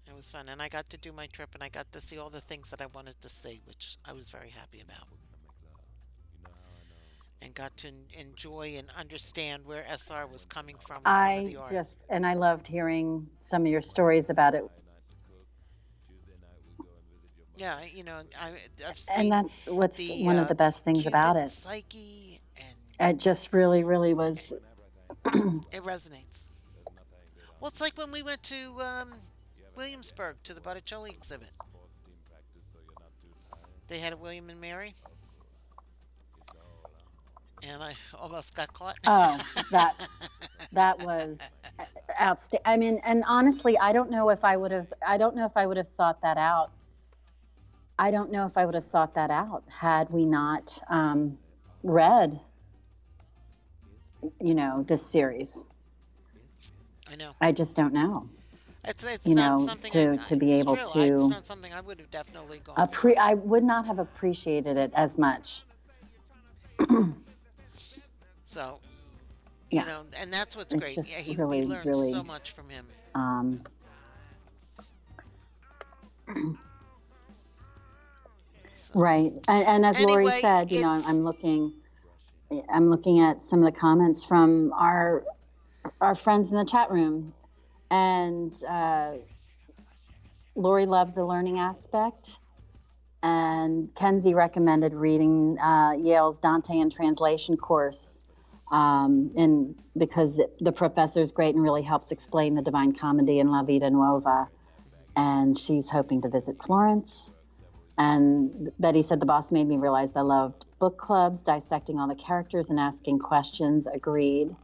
[0.07, 2.19] It was fun, and I got to do my trip, and I got to see
[2.19, 5.09] all the things that I wanted to see, which I was very happy about.
[7.45, 7.89] And got to
[8.19, 11.71] enjoy and understand where SR was coming from with some of I the art.
[11.71, 14.65] just and I loved hearing some of your stories about it.
[17.57, 18.53] yeah, you know, I,
[18.89, 21.51] I've seen And that's what's the, one uh, of the best things about it.
[21.51, 22.41] Psyche,
[22.99, 24.53] and It just really, really was.
[25.27, 26.49] it resonates.
[27.61, 29.11] Well, it's like when we went to um,
[29.77, 31.51] Williamsburg to the Botticelli exhibit.
[33.87, 34.95] They had a William and Mary,
[37.63, 38.97] and I almost got caught.
[39.07, 39.39] Oh,
[39.71, 40.09] that
[40.73, 41.39] that was
[42.21, 42.63] outstanding.
[42.67, 44.93] I mean, and honestly, I don't know if I would have.
[45.07, 46.71] I don't know if I would have sought that out.
[47.99, 51.39] I don't know if I would have sought that out had we not um,
[51.85, 52.41] read,
[54.41, 55.67] you know, this series.
[57.11, 58.29] I know I just don't know.
[58.83, 61.03] it's it's You not know, something to- I, to be able true.
[61.03, 62.75] I- It's to not something I would have definitely gone.
[62.77, 65.63] Appre- I would not have appreciated it as much.
[68.55, 68.79] So,
[69.71, 69.85] you Yeah.
[69.87, 70.97] know, and that's what's It's great.
[70.99, 72.87] Yeah, he, really, we learned really- so much from him.
[73.17, 73.61] Um,
[78.77, 81.73] So, Right, and, and as Lori said, you know, I'm, I'm looking,
[82.69, 85.25] I'm looking at some of the comments from our
[86.01, 87.35] our friends in the chat room,
[87.91, 89.15] and uh,
[90.55, 92.37] Lori loved the learning aspect,
[93.23, 98.14] and Kenzie recommended reading uh, Yale's Dante in Translation course,
[98.71, 103.51] um, and because the professor is great and really helps explain the Divine Comedy and
[103.51, 104.49] La Vita Nuova,
[105.17, 107.31] and she's hoping to visit Florence.
[107.97, 112.17] And Betty said the boss made me realize I loved book clubs, dissecting all the
[112.17, 113.87] characters and asking questions.
[113.87, 114.55] Agreed.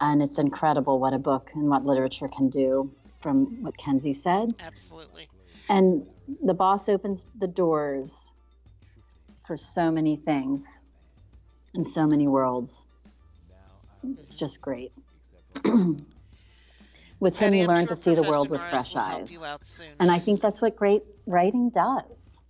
[0.00, 4.50] And it's incredible what a book and what literature can do, from what Kenzie said.
[4.60, 5.28] absolutely.
[5.68, 6.06] And
[6.42, 8.30] the boss opens the doors
[9.46, 10.82] for so many things
[11.74, 12.85] in so many worlds.
[14.20, 14.92] It's just great.
[17.18, 19.30] With him, Betty, you learn sure to see the world with Norris fresh eyes.
[19.30, 19.88] you out soon.
[19.98, 22.42] And I think that's what great writing does.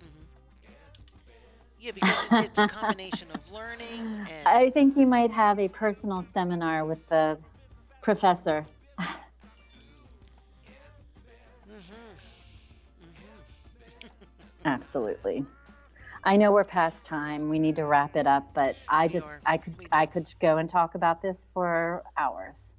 [0.00, 0.24] Mm-hmm.
[1.78, 5.68] Yeah, because it, it's a combination of learning and I think you might have a
[5.68, 7.38] personal seminar with the
[8.02, 8.66] professor.
[8.98, 9.14] Mm-hmm.
[13.04, 14.08] Mm-hmm.
[14.64, 15.44] Absolutely.
[16.24, 17.48] I know we're past time.
[17.48, 19.40] We need to wrap it up, but I just are.
[19.44, 22.76] I could I could go and talk about this for hours.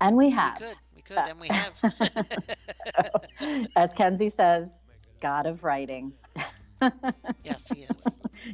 [0.00, 0.58] And we have.
[0.60, 3.68] we could, we could, and we have.
[3.76, 4.78] As Kenzie says,
[5.20, 6.12] God of writing.
[7.44, 8.06] yes, he is.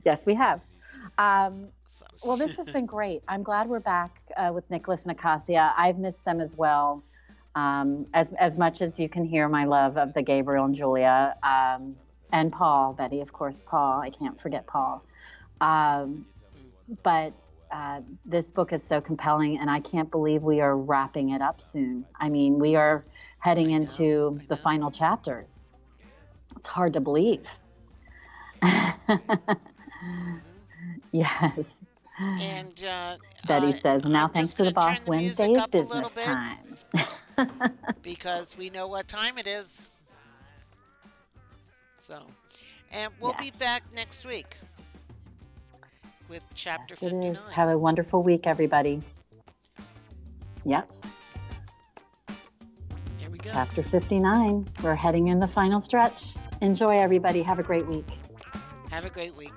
[0.05, 0.61] Yes, we have.
[1.19, 2.07] Um, So.
[2.27, 3.23] Well, this has been great.
[3.28, 5.73] I'm glad we're back uh, with Nicholas and Acacia.
[5.77, 7.03] I've missed them as well.
[7.55, 11.35] Um, as as much as you can hear my love of the Gabriel and Julia
[11.43, 11.97] um,
[12.32, 14.01] and Paul, Betty, of course, Paul.
[14.01, 15.05] I can't forget Paul.
[15.61, 16.27] Um,
[17.02, 17.32] but
[17.70, 21.61] uh, this book is so compelling, and I can't believe we are wrapping it up
[21.61, 22.05] soon.
[22.19, 23.05] I mean, we are
[23.39, 25.69] heading into the final chapters.
[26.57, 27.47] It's hard to believe.
[31.12, 31.77] yes.
[32.19, 33.16] And uh,
[33.47, 36.85] Betty uh, says, now I'm thanks to the boss, Wednesday is up a little business
[36.94, 37.73] time.
[38.02, 39.90] because we know what time it is.
[42.01, 42.23] So,
[42.93, 44.57] and we'll be back next week.
[46.31, 47.33] with chapter Yes, 59.
[47.37, 47.51] is.
[47.51, 49.03] Have a wonderful week, everybody.
[50.65, 50.91] Yep.
[53.19, 53.51] Here we go.
[53.51, 54.65] Chapter 59.
[54.83, 56.35] We're heading in the final stretch.
[56.63, 57.43] Enjoy, everybody.
[57.43, 58.07] Have a great week.
[58.91, 59.53] Have a great week.